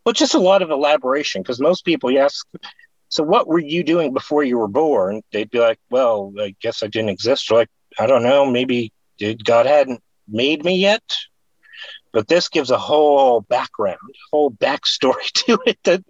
[0.06, 2.44] Well, just a lot of elaboration because most people, yes.
[3.10, 5.22] So, what were you doing before you were born?
[5.32, 8.46] They'd be like, "Well, I guess I didn't exist." Or like, I don't know.
[8.46, 8.92] Maybe
[9.44, 11.04] God hadn't made me yet.
[12.12, 13.98] But this gives a whole background,
[14.32, 15.78] whole backstory to it.
[15.84, 16.04] That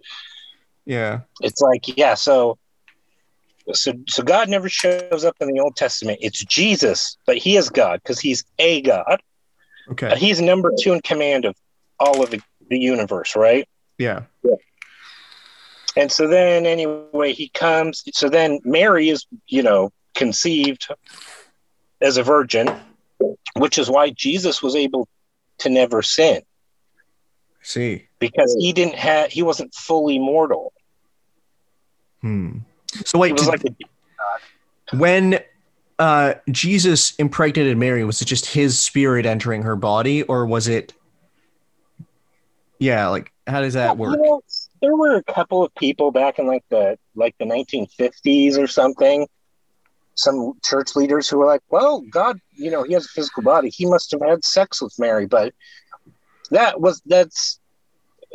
[0.86, 1.20] Yeah.
[1.40, 2.14] it's like, yeah.
[2.14, 2.58] So,
[3.72, 6.18] so, so God never shows up in the Old Testament.
[6.20, 9.20] It's Jesus, but He is God because He's a God.
[9.90, 10.16] Okay.
[10.16, 11.54] He's number two in command of
[11.98, 13.68] all of the, the universe, right?
[13.98, 14.22] Yeah.
[15.96, 18.02] And so then, anyway, he comes.
[18.12, 20.88] So then, Mary is, you know, conceived
[22.00, 22.68] as a virgin,
[23.56, 25.08] which is why Jesus was able
[25.58, 26.42] to never sin
[27.64, 28.06] See.
[28.18, 30.72] because he didn't have, he wasn't fully mortal.
[32.20, 32.58] Hmm.
[33.04, 35.40] So wait, did- like, a, when
[35.98, 40.92] uh Jesus impregnated Mary, was it just his spirit entering her body, or was it?
[42.78, 43.08] Yeah.
[43.08, 44.16] Like, how does that work?
[44.16, 44.42] You know,
[44.82, 49.26] there were a couple of people back in like the like the 1950s or something.
[50.16, 53.68] Some church leaders who were like, "Well, God, you know, he has a physical body.
[53.68, 55.54] He must have had sex with Mary." But
[56.50, 57.58] that was that's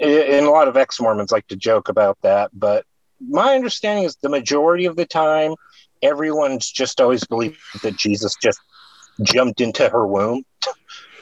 [0.01, 2.51] and a lot of ex-Mormons like to joke about that.
[2.53, 2.85] But
[3.19, 5.55] my understanding is the majority of the time,
[6.01, 8.59] everyone's just always believed that Jesus just
[9.23, 10.43] jumped into her womb,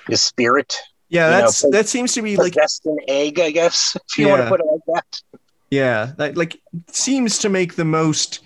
[0.08, 0.78] his spirit,
[1.10, 4.28] Yeah, you know, that's that seems to be like an egg, I guess, if you
[4.28, 4.46] want Yeah.
[4.46, 5.40] to put it like that.
[5.72, 6.62] Yeah, that like
[6.92, 8.42] seems to make the most.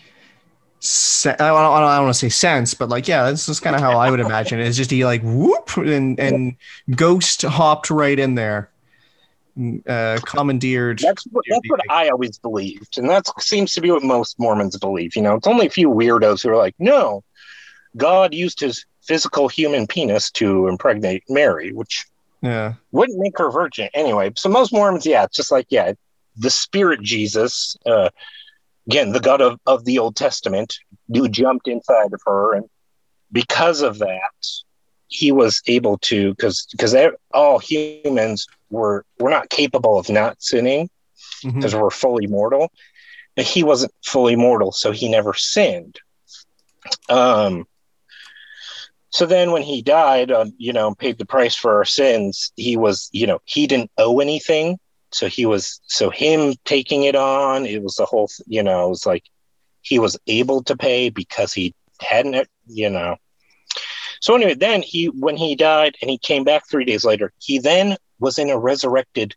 [0.83, 3.75] Se- I don't, I don't, want to say sense, but like, yeah, that's just kind
[3.75, 4.65] of how I would imagine it.
[4.65, 6.55] It's just he like whoop and and
[6.95, 8.71] ghost hopped right in there,
[9.87, 10.97] uh, commandeered.
[10.97, 14.75] That's what, that's what I always believed, and that seems to be what most Mormons
[14.75, 15.15] believe.
[15.15, 17.23] You know, it's only a few weirdos who are like, "No,
[17.95, 22.07] God used his physical human penis to impregnate Mary," which
[22.41, 24.31] Yeah, wouldn't make her virgin anyway.
[24.35, 25.93] So most Mormons, yeah, it's just like, yeah,
[26.37, 28.09] the Spirit Jesus, uh,
[28.87, 30.75] again, the God of, of the Old Testament,
[31.07, 32.65] who jumped inside of her, and
[33.31, 34.31] because of that,
[35.07, 36.95] he was able to, because because
[37.33, 40.89] all humans were were not capable of not sinning
[41.43, 42.71] because we're fully mortal.
[43.35, 45.99] But he wasn't fully mortal, so he never sinned.
[47.09, 47.65] Um.
[49.13, 52.77] So then, when he died, um, you know, paid the price for our sins, he
[52.77, 54.79] was, you know, he didn't owe anything.
[55.11, 58.89] So he was, so him taking it on, it was the whole, you know, it
[58.89, 59.23] was like
[59.81, 63.17] he was able to pay because he hadn't, you know.
[64.21, 67.59] So anyway, then he, when he died and he came back three days later, he
[67.59, 69.35] then was in a resurrected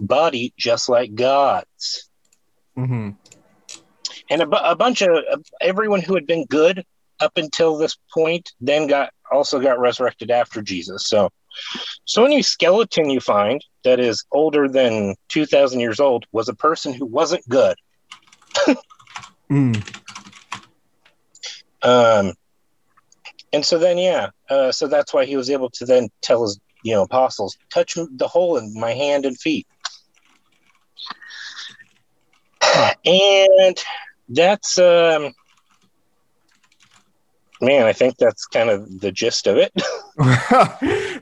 [0.00, 2.08] body just like God's.
[2.76, 3.10] Mm-hmm.
[4.30, 6.84] And a, bu- a bunch of uh, everyone who had been good
[7.20, 11.06] up until this point then got also got resurrected after Jesus.
[11.06, 11.30] So,
[12.04, 16.92] so any skeleton you find that is older than 2,000 years old was a person
[16.92, 17.76] who wasn't good.
[19.50, 19.76] Mm.
[21.82, 22.32] Um,
[23.52, 26.58] and so then, yeah, uh, so that's why he was able to then tell his,
[26.82, 29.66] you know, apostles, touch the hole in my hand and feet.
[33.04, 33.84] And
[34.30, 35.32] that's, um,
[37.62, 39.72] man, I think that's kind of the gist of it.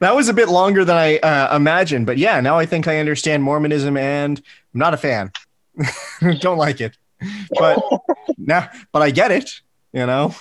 [0.01, 2.99] that was a bit longer than I uh, imagined, but yeah, now I think I
[2.99, 4.38] understand Mormonism, and
[4.74, 5.30] I'm not a fan.
[6.41, 6.97] Don't like it,
[7.59, 7.80] but
[8.36, 9.61] now, but I get it.
[9.93, 10.34] You know,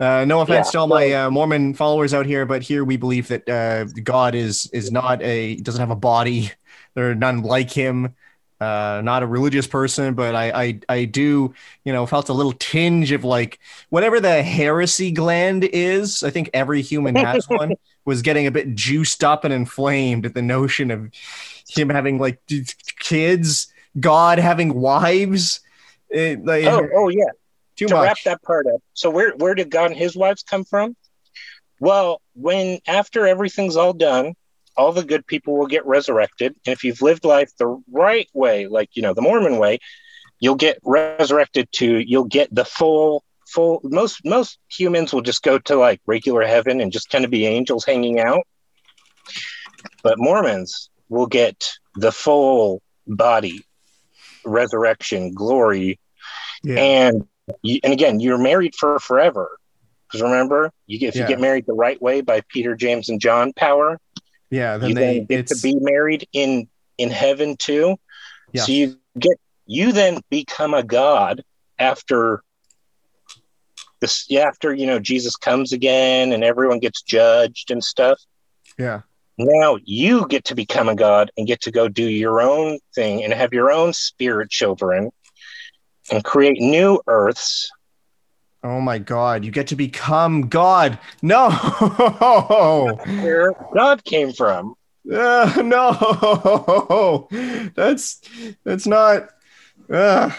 [0.00, 2.96] uh, no offense Yeah, to all my uh, Mormon followers out here, but here we
[2.96, 6.52] believe that uh, God is is not a doesn't have a body.
[6.94, 8.14] There are none like him.
[8.60, 11.54] Uh, not a religious person, but I, I I do
[11.84, 16.24] you know felt a little tinge of like whatever the heresy gland is.
[16.24, 17.74] I think every human has one.
[18.04, 21.10] Was getting a bit juiced up and inflamed at the notion of
[21.68, 22.40] him having like
[22.98, 25.60] kids, God having wives.
[26.08, 27.24] It, like, oh, oh, yeah.
[27.76, 28.80] too to wrap that part up.
[28.94, 30.96] So where where did God and his wives come from?
[31.80, 34.34] Well, when after everything's all done,
[34.78, 38.66] all the good people will get resurrected, and if you've lived life the right way,
[38.68, 39.78] like you know the Mormon way,
[40.40, 45.58] you'll get resurrected to you'll get the full full most most humans will just go
[45.58, 48.44] to like regular heaven and just kind of be angels hanging out.
[50.02, 53.66] but Mormons will get the full body
[54.44, 55.98] resurrection glory
[56.62, 56.78] Yeah.
[56.80, 57.26] and
[57.62, 59.58] you, and again you're married for forever
[60.06, 61.22] because remember you get if Yeah.
[61.22, 63.98] you get married the right way by peter james and john power
[64.50, 64.76] yeah.
[64.78, 67.96] Then you they then get to be married in in heaven too
[68.52, 68.62] Yeah.
[68.62, 71.42] so you get you then become a god
[71.78, 72.42] after
[74.00, 78.20] this after you know jesus comes again and everyone gets judged and stuff
[78.78, 79.02] yeah.
[79.36, 83.22] now you get to become a god and get to go do your own thing
[83.22, 85.10] and have your own spirit children
[86.10, 87.70] and create new earths
[88.68, 89.46] Oh my God!
[89.46, 90.98] You get to become God.
[91.22, 91.48] No.
[93.22, 94.74] where god came from
[95.10, 97.28] Uh, no.
[97.74, 98.20] That's
[98.64, 99.30] that's not.
[99.90, 100.30] Uh,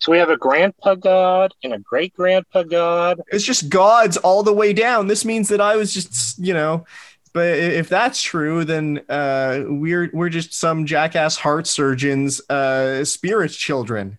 [0.00, 4.42] so we have a grandpa god and a great grandpa god it's just gods all
[4.42, 5.06] the way down.
[5.06, 6.84] This means that I was just, you know,
[7.32, 13.52] but if that's true, then uh, we're we're just some jackass heart surgeons, uh, spirit
[13.52, 14.18] children.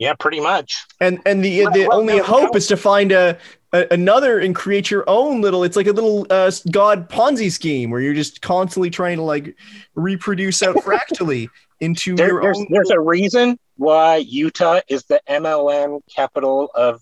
[0.00, 3.38] Yeah pretty much And and the the Well, only hope is to find a,
[3.72, 5.62] a another and create your own little.
[5.62, 9.54] It's like a little uh, god Ponzi scheme where you're just constantly trying to like
[9.94, 11.48] reproduce out fractally
[11.78, 12.66] into there, your there's, own.
[12.70, 17.00] there's a reason why utah is the mlm capital of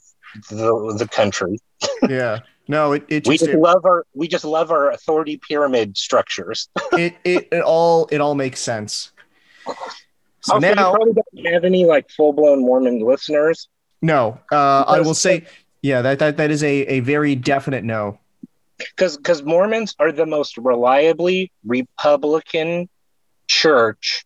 [0.51, 1.59] the, the country
[2.09, 2.39] yeah.
[2.71, 5.97] No, it, it we just just it, love our we just love our authority pyramid
[5.97, 9.13] structures it, it, it all it all makes sense.
[10.41, 13.69] So also, you now, probably don't have any like full-blown mormon listeners
[14.01, 15.47] no, uh, I will say,
[15.83, 18.19] yeah, that that that is a a very definite no.
[18.79, 22.89] because because Mormons are the most reliably Republican
[23.49, 24.25] church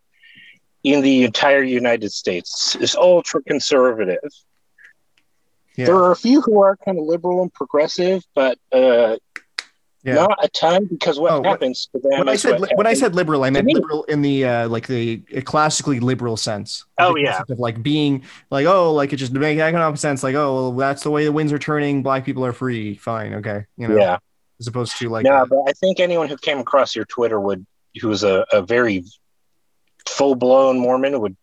[0.85, 2.77] in the entire United States.
[2.81, 4.31] It's ultra conservative.
[5.77, 5.87] Yeah.
[5.87, 9.17] There are a few who are kind of liberal and progressive, but uh,
[10.05, 10.15] Yeah.
[10.15, 12.95] not a ton because what Oh, what- happens to them when I said when I
[12.95, 13.75] said liberal, I meant me.
[13.75, 16.85] liberal in the uh, like the classically liberal sense.
[16.99, 17.41] Oh, yeah.
[17.49, 21.03] of like being like oh like it just make economic sense like oh well that's
[21.05, 24.19] the way the winds are turning black people are free fine okay you know yeah,
[24.59, 27.39] as opposed to like no, uh, but I think anyone who came across your Twitter
[27.41, 27.65] would,
[28.01, 29.05] who was a, a very
[30.09, 31.37] full blown Mormon, would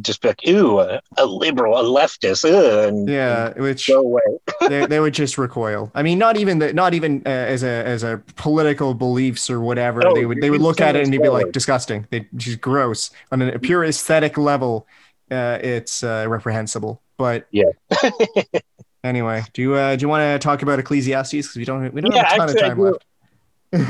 [0.00, 4.00] just be like, "Ooh, a, a liberal, a leftist," ugh, and, yeah and which go
[4.00, 4.22] away.
[4.68, 5.90] they, they would just recoil.
[5.94, 9.60] I mean not even the, not even uh, as a as a political beliefs or
[9.60, 12.28] whatever Oh, they would they would look at it and they'd be like disgusting they
[12.36, 14.86] just gross on a pure aesthetic level
[15.30, 17.64] uh, it's uh, reprehensible but Yeah.
[19.04, 22.00] anyway do you uh, do you want to talk about Ecclesiastes because we don't we
[22.00, 23.04] don't Yeah, have a ton actually, of time left.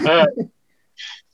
[0.07, 0.26] Uh,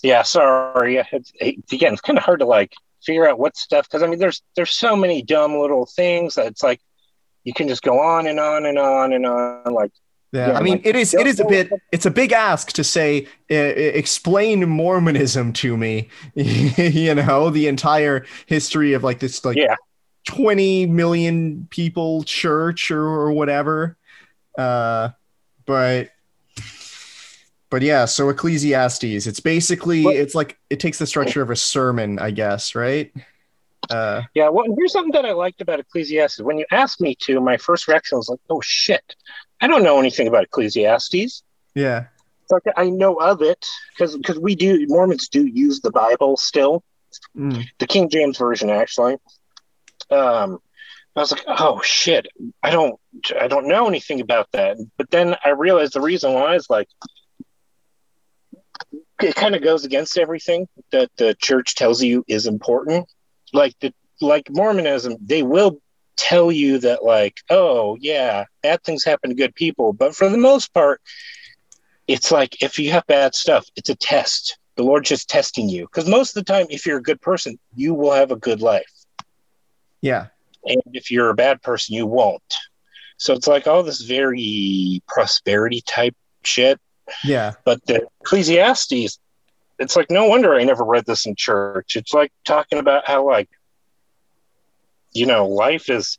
[0.03, 0.97] yeah, sorry.
[1.13, 2.73] It's, it, again, it's kind of hard to like
[3.05, 6.47] figure out what stuff because I mean, there's there's so many dumb little things that
[6.47, 6.81] it's like
[7.45, 9.73] you can just go on and on and on and on.
[9.73, 9.93] Like,
[10.33, 12.73] Yeah, Yeah, I mean, like, it is it is a bit it's a big ask
[12.73, 16.09] to say uh, explain Mormonism to me.
[16.35, 19.77] you know, the entire history of like this like Yeah.
[20.29, 23.97] 20 million people church or, or whatever.
[24.59, 25.11] Uh
[25.67, 26.11] but
[27.71, 31.57] but yeah, so Ecclesiastes, it's basically Well- it's like it takes the structure of a
[31.57, 33.13] sermon, I guess, right?
[33.89, 36.41] Uh yeah, well, here's something that I liked about Ecclesiastes.
[36.43, 39.17] When you asked me to, my first reaction was like, "Oh shit,
[39.61, 41.43] I don't know anything about Ecclesiastes."
[41.75, 42.07] yeah.
[42.51, 43.65] Like I know of it
[43.95, 46.83] because because we do Mormons do use the Bible still.
[47.37, 49.17] Mm, the King James version actually.
[50.11, 50.59] Um,
[51.17, 52.27] I was like, oh shit,
[52.63, 52.99] I don't,
[53.39, 54.79] I don't know anything about that.
[54.97, 56.89] But then I realized the reason why is like,
[59.23, 63.11] it kind of goes against everything that the church tells you is important.
[63.53, 65.81] Like the, like Mormonism, they will
[66.17, 70.39] tell you that like, oh yeah, bad things happen to good people, but for the
[70.39, 71.01] most part,
[72.07, 74.59] it's like if you have bad stuff, it's a test.
[74.77, 77.59] The Lord's just testing you because most of the time, if you're a good person,
[77.75, 78.91] you will have a good life.
[80.01, 80.27] Yeah.
[80.65, 82.43] And if you're a bad person, you won't.
[83.17, 86.81] So it's like all this very prosperity type shit.
[87.25, 87.53] Yeah.
[87.65, 89.19] But the Ecclesiastes,
[89.79, 91.97] it's like no wonder I never read this in church.
[91.97, 93.49] It's like talking about how like
[95.13, 96.19] you know, life is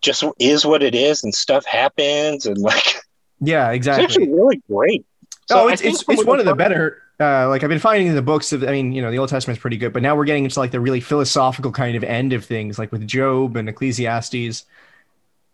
[0.00, 2.96] just is what it is and stuff happens and like
[3.40, 4.04] Yeah, exactly.
[4.04, 5.04] it's actually really great.
[5.50, 7.02] oh, it's it's, it's one of the better.
[7.20, 9.28] Uh, like I've been finding in the books of, I mean, you know, the Old
[9.28, 12.32] Testament's pretty good, but now we're getting into like the really philosophical kind of end
[12.32, 14.64] of things, like with Job and Ecclesiastes.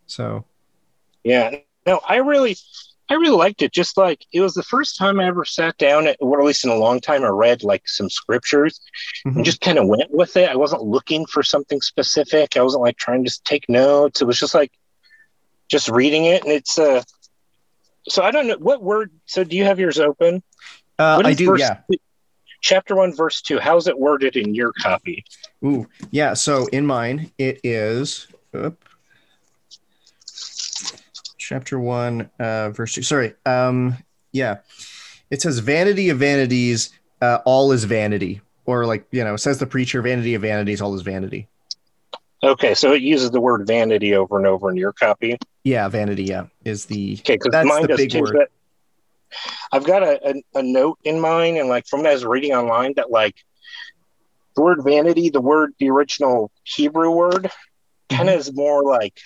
[0.05, 0.45] So
[1.25, 1.55] Yeah.
[1.85, 2.55] No, I really
[3.09, 3.71] I really liked it.
[3.71, 6.65] Just like it was the first time I ever sat down, at, or at least
[6.65, 8.81] in a long time, I read like some scriptures
[9.25, 9.37] mhm.
[9.37, 10.49] and just kind of went with it.
[10.49, 12.57] I wasn't looking for something specific.
[12.57, 14.21] I wasn't like trying to take notes.
[14.21, 14.71] It was just like
[15.69, 17.03] just reading it, and it's uh.
[18.09, 19.11] So I don't know what word.
[19.25, 20.41] So do you have yours open?
[20.97, 21.79] Uh, I do, yeah.
[21.91, 21.97] two-
[22.61, 23.59] Chapter one, verse two.
[23.59, 25.23] How's it worded in your copy?
[25.63, 26.33] Ooh, yeah.
[26.33, 28.83] So in mine, it is oop,
[31.47, 33.01] chapter one, uh, verse two.
[33.01, 33.33] Sorry.
[33.45, 33.97] Um,
[34.33, 34.57] yeah.
[35.29, 36.91] It says, "Vanity of vanities,
[37.21, 40.93] uh, all is vanity," or like you know, says the preacher, "Vanity of vanities, all
[40.95, 41.47] is vanity."
[42.43, 45.37] Okay, so it uses the word vanity over and over in your copy.
[45.63, 46.23] Yeah, vanity.
[46.23, 48.35] Yeah, is the Okay, because That's mine the does big word.
[48.37, 48.49] But
[49.71, 52.53] I've got a, a, a note in mine, and like from what I was reading
[52.53, 53.35] online, that like
[54.55, 57.49] the word vanity, the word, the original Hebrew word,
[58.09, 59.19] kind of is more like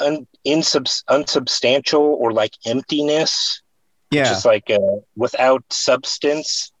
[0.00, 3.62] un, insubs, unsubstantial or like emptiness,
[4.10, 4.24] yeah.
[4.24, 4.78] just like uh,
[5.16, 6.72] without substance.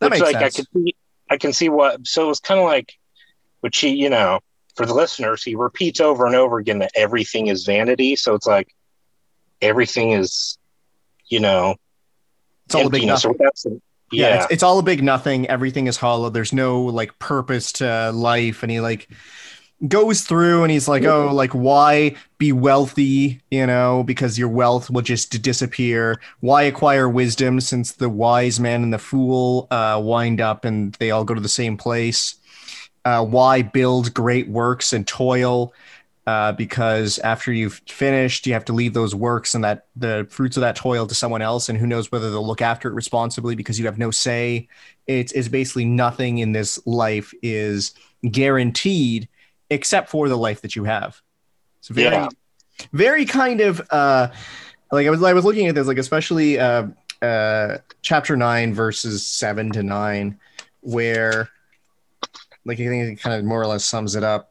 [0.00, 0.58] That Which, makes like sense.
[0.58, 0.96] I can see,
[1.30, 2.06] I can see what.
[2.06, 2.92] So it was kind of like,
[3.60, 4.40] which he, you know,
[4.76, 8.16] for the listeners, he repeats over and over again that everything is vanity.
[8.16, 8.74] So it's like
[9.60, 10.58] everything is,
[11.26, 11.76] you know,
[12.66, 13.24] it's all a big emptiness.
[13.24, 13.30] nothing.
[13.30, 13.82] Or without some,
[14.12, 17.72] yeah, yeah, It's, it's all a big nothing everything is hollow there's no like purpose
[17.72, 19.08] to life and he like
[19.88, 24.90] goes through and he's like oh like why be wealthy you know because your wealth
[24.90, 26.20] will just disappear?
[26.40, 31.10] Why acquire wisdom since the wise man and the fool uh, wind up and they
[31.10, 32.36] all go to the same place?
[33.04, 35.72] Uh, why build great works and toil?
[36.26, 40.56] Uh, because after you've finished, you have to leave those works and that the fruits
[40.56, 43.56] of that toil to someone else, and who knows whether they'll look after it responsibly
[43.56, 44.68] because you have no say.
[45.06, 47.94] It's, it's basically nothing in this life is
[48.30, 49.28] guaranteed
[49.70, 51.20] except for the life that you have.
[51.78, 52.28] It's very, Yeah.
[52.92, 54.28] very kind of uh,
[54.92, 56.88] like I was I was looking at this like especially uh,
[57.22, 60.38] uh, chapter nine verses seven to nine,
[60.80, 61.48] where
[62.66, 64.49] like I think it kind of more or less sums it up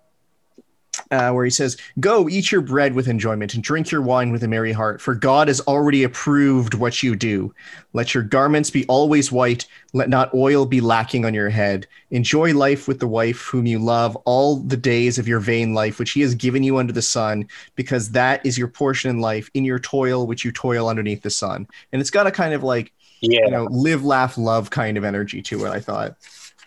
[1.11, 4.43] uh, where he says, Go eat your bread with enjoyment and drink your wine with
[4.43, 7.53] a merry heart, for God has already approved what you do.
[7.93, 11.87] Let your garments be always white, let not oil be lacking on your head.
[12.11, 15.97] Enjoy life with the wife whom you love all the days of your vain life,
[15.97, 19.49] which he has given you under the sun, because that is your portion in life,
[19.53, 21.67] in your toil, which you toil underneath the sun.
[21.91, 23.45] And it's got a kind of like, yeah.
[23.45, 26.15] you know, live, laugh, love kind of energy to it, I thought.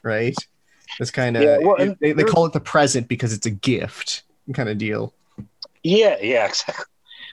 [0.03, 0.35] Right?
[0.99, 4.25] This kind of, Yeah, well, they, they call it the present because it's a gift
[4.53, 5.13] kind of deal.
[5.83, 6.85] Yeah, yeah, exactly.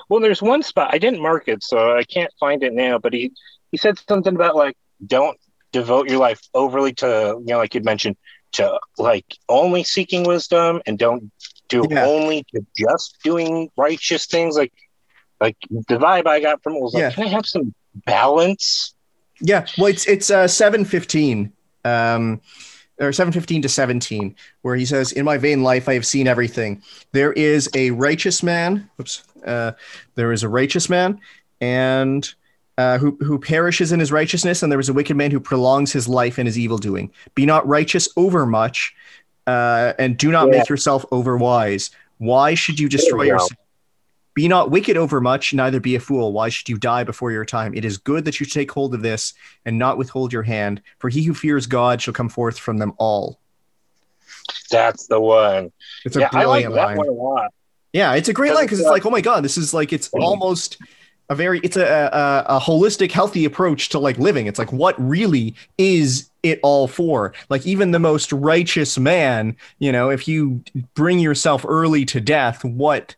[0.10, 2.98] Well, there's one spot I didn't mark it, so I can't find it now.
[2.98, 3.32] But he
[3.72, 5.38] he said something about like don't
[5.72, 8.18] devote your life overly to you know, like you mentioned,
[8.54, 11.32] to like only seeking wisdom, and don't
[11.68, 12.06] do Yeah.
[12.08, 14.58] only to just doing righteous things.
[14.58, 14.74] Like
[15.40, 17.12] like the vibe I got from it was like, Yeah.
[17.12, 17.74] can I have some
[18.06, 18.94] balance?
[19.42, 21.54] Yeah, well, it's it's uh, seven fifteen,
[21.86, 22.42] um,
[23.00, 26.28] or seven fifteen to seventeen, where he says, "In my vain life, I have seen
[26.28, 26.82] everything.
[27.12, 28.90] There is a righteous man.
[29.00, 29.24] Oops.
[29.46, 29.72] Uh,
[30.16, 31.20] there is a righteous man,
[31.62, 32.34] and."
[32.78, 35.92] Uh, who, who perishes in his righteousness, and there is a wicked man who prolongs
[35.92, 37.12] his life in his evil doing.
[37.36, 38.96] Be not righteous overmuch
[39.48, 40.60] uh, and do not Yeah.
[40.60, 41.90] make yourself over wise.
[42.20, 43.52] Why should you destroy you yourself?
[44.40, 46.32] Be not wicked overmuch, neither be a fool.
[46.32, 47.74] Why should you die before your time?
[47.74, 49.34] It is good that you take hold of this
[49.66, 52.94] and not withhold your hand, for he who fears God shall come forth from them
[52.98, 53.38] all.
[54.72, 55.74] That's the one.
[56.06, 56.98] It's a yeah, I like brilliant that line.
[57.00, 57.54] one a lot.
[57.92, 59.74] Yeah, it's a great line because it's it's uh, like, oh my god, this is
[59.74, 60.82] like it's almost
[61.30, 64.48] a very it's a, a a holistic, healthy approach to like living.
[64.48, 67.34] It's like what really is it all for?
[67.50, 70.64] Like even the most righteous man, you know, if you
[70.94, 73.18] bring yourself early to death, what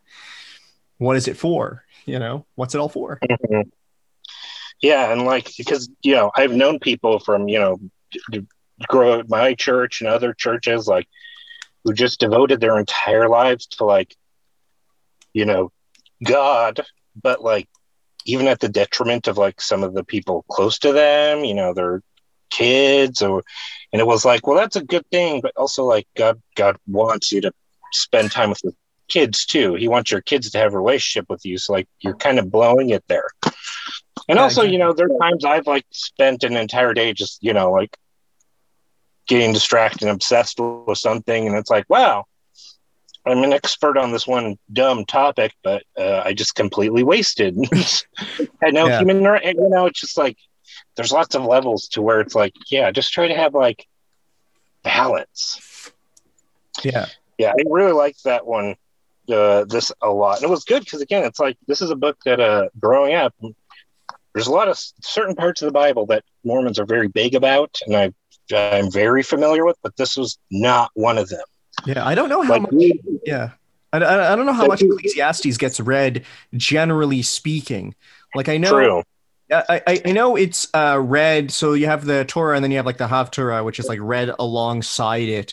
[1.02, 1.84] what is it for?
[2.06, 3.18] You know, what's it all for?
[3.22, 3.70] Mhm.
[4.80, 7.78] Yeah, and like because you know I've known people from you know
[8.88, 11.08] grow my church and other churches like
[11.84, 14.16] who just devoted their entire lives to like
[15.32, 15.72] you know
[16.24, 16.80] God,
[17.20, 17.68] but like
[18.24, 21.74] even at the detriment of like some of the people close to them, you know,
[21.74, 22.02] their
[22.50, 23.42] kids or
[23.92, 27.32] and it was like, well, that's a good thing, but also like God God wants
[27.32, 27.52] you to
[27.92, 28.72] spend time with your
[29.12, 29.74] kids too.
[29.74, 31.58] He wants your kids to have a relationship with you.
[31.58, 33.28] So like you're kind of blowing it there.
[34.28, 37.42] And Yeah, also, you know, there are times I've like spent an entire day just,
[37.42, 37.96] you know, like
[39.28, 41.46] getting distracted and obsessed with something.
[41.46, 42.24] And it's like, wow,
[43.26, 47.56] I'm an expert on this one dumb topic, but uh, I just completely wasted.
[48.62, 48.98] Had no Yeah.
[48.98, 50.36] human, you know, it's just like
[50.96, 53.86] there's lots of levels to where it's like, yeah, just try to have like
[54.82, 55.92] balance.
[56.82, 57.06] Yeah.
[57.38, 58.76] Yeah, I really liked that one,
[59.30, 60.36] uh, this a lot.
[60.36, 63.14] And it was good because, again, it's like this is a book that, uh, growing
[63.14, 63.34] up,
[64.34, 67.78] there's a lot of certain parts of the Bible that Mormons are very big about,
[67.86, 68.12] and I,
[68.54, 71.44] I'm very familiar with, but this was not one of them.
[71.86, 72.06] Yeah.
[72.06, 72.82] I don't know how Like, much
[73.24, 73.50] Yeah.
[73.92, 76.24] I, I, I don't know how much Ecclesiastes gets read,
[76.54, 77.94] generally speaking.
[78.34, 79.02] Like I know, true.
[79.50, 81.50] I, I, I know it's uh, read.
[81.50, 83.98] So you have the Torah, and then you have like the Haftarah, which is like
[84.00, 85.52] read alongside it,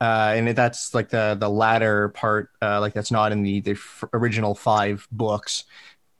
[0.00, 3.72] uh, and that's like the the latter part, uh, like that's not in the the
[3.72, 5.64] f- original five books.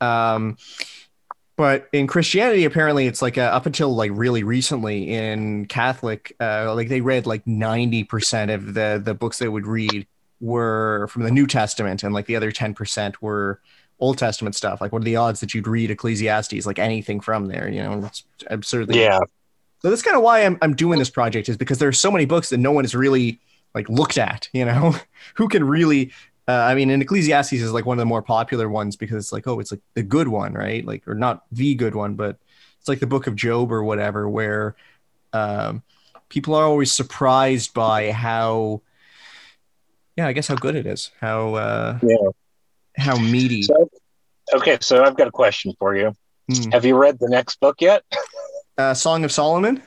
[0.00, 0.58] Um,
[1.56, 6.74] but in Christianity, apparently, it's like uh, up until like really recently in Catholic, uh,
[6.74, 10.06] like they read like ninety percent of the the books they would read
[10.40, 13.60] were from the New Testament, and like the other ten percent were
[13.98, 14.80] Old Testament stuff.
[14.80, 17.68] Like, what are the odds that you'd read Ecclesiastes, like anything from there?
[17.68, 19.00] You know, it's absurdly.
[19.00, 19.20] Yeah.
[19.80, 22.26] So that's kind of why I'm I'm doing this project is because there's so many
[22.26, 23.40] books that no one is really
[23.74, 24.48] like looked at.
[24.52, 24.94] You know,
[25.34, 26.12] who can really.
[26.48, 29.32] Uh, I mean, and Ecclesiastes is like one of the more popular ones because it's
[29.32, 30.84] like, oh, it's like the good one, right?
[30.84, 32.38] Like, or not the good one, but
[32.80, 34.74] it's like the Book of Job or whatever, where
[35.32, 35.84] um,
[36.28, 38.82] people are always surprised by how,
[40.16, 42.16] yeah, I guess how good it is, how uh, Yeah.
[42.96, 43.62] how meaty.
[43.62, 43.88] So,
[44.54, 46.14] okay, so I've got a question for you.
[46.52, 46.70] Hmm.
[46.70, 48.02] Have you read the next book yet?
[48.78, 49.82] Uh, Song of Solomon.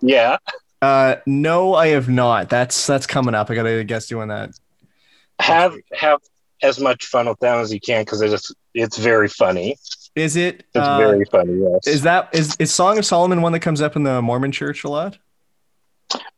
[0.00, 0.38] Yeah.
[0.80, 2.48] Uh, no, I have not.
[2.48, 3.50] That's that's coming up.
[3.50, 4.50] I gotta guess doing that.
[5.40, 6.20] Have have
[6.62, 9.76] as much fun with them as you can because it's it's very funny.
[10.14, 10.60] Is it?
[10.74, 11.54] It's Uh, very funny.
[11.60, 11.86] Yes.
[11.86, 14.84] is that is is Song of Solomon one that comes up in the Mormon Church
[14.84, 15.18] a lot?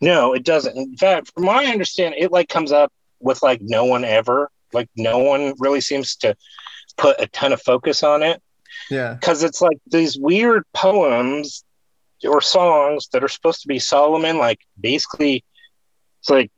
[0.01, 0.77] No, it doesn't.
[0.77, 4.51] In fact, from my understanding, it like comes up with like no one ever.
[4.73, 6.35] Like no one really seems to
[6.97, 8.43] put a ton of focus on it
[8.91, 9.15] Yeah.
[9.15, 11.65] because it's like these weird poems
[12.25, 14.39] or songs that are supposed to be Solomon.
[14.39, 15.45] Like basically,
[16.21, 16.51] it's like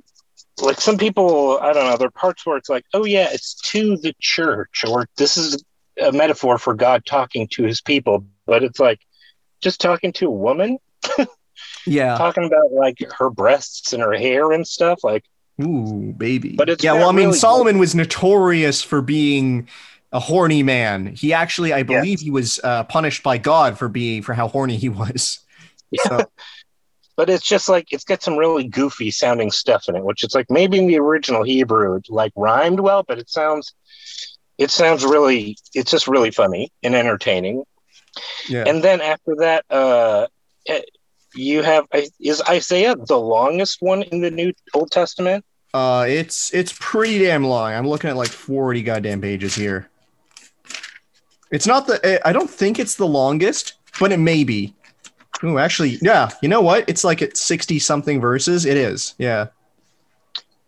[0.61, 1.97] like some people I don't know.
[1.97, 5.63] There are parts where it's like, oh yeah, it's to the church, or this is
[6.01, 9.01] a metaphor for God talking to His people, but it's like
[9.61, 10.79] just talking to a woman,
[11.87, 12.17] Yeah.
[12.19, 15.01] talking about like her breasts and her hair and stuff.
[15.05, 15.25] Like
[15.63, 16.55] Ooh, baby.
[16.57, 16.95] But it's yeah.
[16.95, 19.69] Well, I mean, really- Solomon was notorious for being
[20.13, 21.07] a horny man.
[21.07, 24.77] He actually, I believe, he was uh, punished by God for being for how horny
[24.77, 25.41] he was.
[26.01, 26.25] So,
[27.17, 30.35] but it's just like it's got some really goofy sounding stuff in it, which it's
[30.35, 33.75] like maybe in the original Hebrew it like rhymed well, but it sounds
[34.59, 37.65] it sounds really it's just really funny and entertaining.
[38.49, 38.65] yeah.
[38.67, 40.27] And then after that, uh,
[40.67, 40.83] eh,
[41.35, 41.87] you have
[42.21, 45.45] is Isaiah the longest one in the New Old Testament?
[45.75, 47.73] Uh, it's it's pretty damn long.
[47.73, 49.89] I'm looking at like 40 goddamn pages here.
[51.51, 52.05] It's not the.
[52.05, 54.75] eh, I don't think it's the longest, but it may be.
[55.45, 56.31] Ooh, actually, yeah.
[56.43, 56.89] You know what?
[56.89, 58.65] It's like at 60 something verses.
[58.65, 59.15] It is.
[59.19, 59.47] Yeah.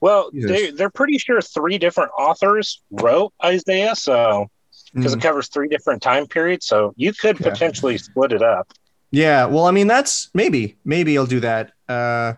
[0.00, 4.50] Well, they they're pretty sure three different authors wrote Isaiah, so
[4.92, 5.18] because Mm.
[5.18, 7.50] it covers three different time periods, so you could Yeah.
[7.50, 8.72] potentially split it up.
[9.10, 9.46] Yeah.
[9.46, 11.72] Well, I mean, that's maybe maybe I'll do that.
[11.88, 12.34] Uh,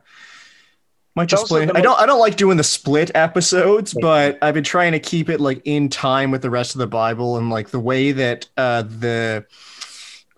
[1.16, 1.98] might just the I don't.
[1.98, 5.62] I don't like doing the split episodes, but I've been trying to keep it like
[5.64, 9.44] in time with the rest of the Bible and like the way that uh the.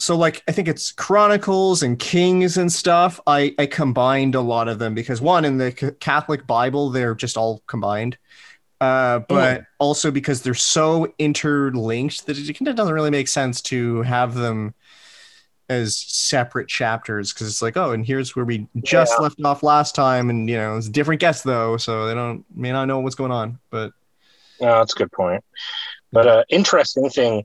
[0.00, 3.20] So like I think it's Chronicles and Kings and stuff.
[3.26, 7.14] I I combined a lot of them because one in the C- Catholic Bible they're
[7.14, 8.16] just all combined.
[8.80, 13.60] Uh, but also because they're so interlinked that it kind of doesn't really make sense
[13.62, 14.74] to have them
[15.70, 19.22] as separate chapters because it's like oh and here's where we just Yeah.
[19.22, 22.72] left off last time and you know it's different guests though so they don't may
[22.72, 23.92] not know what's going on but
[24.60, 25.44] No, that's a good point.
[26.12, 27.44] But uh, interesting thing,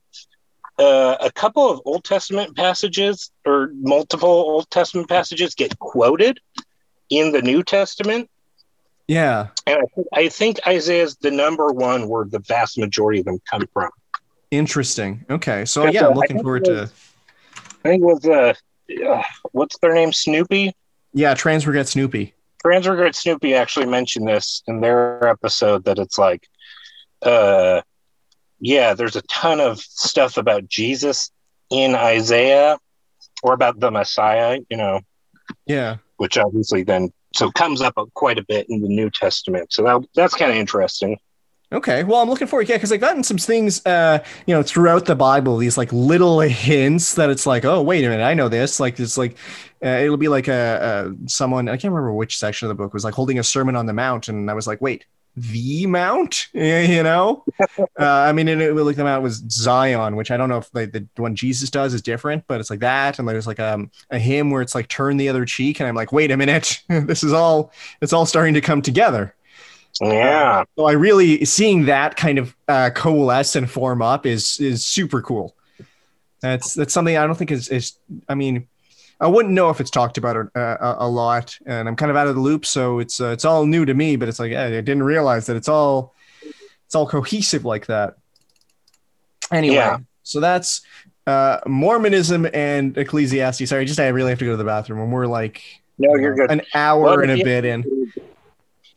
[0.80, 6.40] uh, a couple of Old Testament passages or multiple Old Testament passages get quoted
[7.10, 8.30] in the New Testament,
[9.08, 9.50] yeah.
[9.68, 13.40] And I think, I think Isaiah's the number one where the vast majority of them
[13.50, 13.90] come from.
[14.52, 15.26] interesting.
[15.30, 15.66] Okay.
[15.66, 16.92] So yeah i'm looking forward it to
[17.84, 18.54] I think it was uh,
[19.06, 20.74] uh, what's their name, Snoopy.
[21.14, 22.34] yeah transregret snoopy.
[22.64, 26.48] Transregret Snoopy actually mentioned this in their episode that it's like,
[27.22, 27.82] uh,
[28.64, 31.32] yeah, there's a ton of stuff about Jesus
[31.70, 32.78] in Isaiah
[33.44, 35.02] or about the Messiah, you know,
[35.66, 39.74] yeah which obviously then so comes up quite a bit in the New Testament.
[39.74, 41.20] So that, that's kind of interesting.
[41.72, 45.06] Okay, well, I'm looking forward, yeah, because I've gotten some things, uh, you know, throughout
[45.06, 48.48] the Bible, these like little hints that it's like, oh, wait a minute, I know
[48.48, 48.80] this.
[48.80, 49.36] Like, it's like,
[49.84, 52.94] uh, it'll be like a, a someone I can't remember which section of the book
[52.94, 56.48] was like holding a sermon on the mount, and I was like, wait, the mount,
[56.54, 57.44] you know?
[57.70, 60.74] uh, I mean, it, it like the mount was Zion, which I don't know if
[60.74, 63.92] like the one Jesus does is different, but it's like that, and there's like um,
[64.10, 66.82] a hymn where it's like turn the other cheek, and I'm like, wait a minute,
[66.90, 69.36] this is all, it's all starting to come together.
[70.02, 70.64] Yeah.
[70.76, 75.22] So I really seeing that kind of uh, coalesce and form up is is super
[75.22, 75.56] cool.
[76.42, 77.98] That's that's something I don't think is is.
[78.28, 78.68] I mean,
[79.20, 82.18] I wouldn't know if it's talked about a, a, a lot, and I'm kind of
[82.18, 84.16] out of the loop, so it's uh, it's all new to me.
[84.16, 86.14] But it's like I didn't realize that it's all
[86.86, 88.16] it's all cohesive like that.
[89.52, 89.98] Anyway, Yeah.
[90.24, 90.82] so that's
[91.28, 93.70] uh, Mormonism and Ecclesiastes.
[93.70, 95.00] Sorry, just I really have to go to the bathroom.
[95.00, 95.62] And we're like
[95.98, 96.52] No, you're good.
[96.52, 98.12] an hour Well, and a bit in.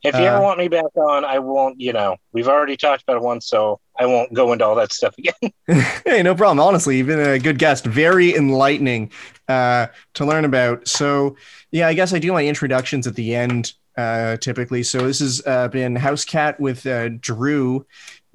[0.03, 1.79] If you Uh, ever want me back on, I won't.
[1.79, 4.93] You know, we've already talked about it once, so I won't go into all that
[4.93, 5.51] stuff again.
[6.05, 6.59] hey, no problem.
[6.59, 7.85] Honestly, you've been a good guest.
[7.85, 9.11] Very enlightening
[9.47, 10.87] uh, to learn about.
[10.87, 11.35] So,
[11.71, 14.83] yeah, I guess I do my introductions at the end uh, typically.
[14.83, 17.85] So this has uh, been House Cat with uh, Drew.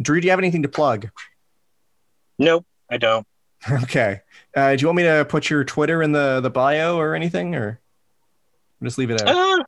[0.01, 1.09] Drew, do you have anything to plug?
[2.39, 3.27] nope, I don't.
[3.85, 4.21] Okay.
[4.57, 7.55] Uh, do you want me to put your Twitter in the the bio or anything,
[7.55, 7.81] or
[8.83, 9.29] just leave it out?
[9.29, 9.65] Uh,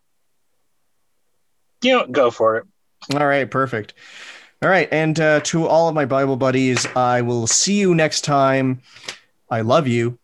[1.80, 2.66] you know, go for it.
[3.14, 3.94] All right, perfect.
[4.64, 8.22] All right, and uh, to all of my Bible buddies, I will see you next
[8.22, 8.80] time.
[9.50, 10.18] I love you.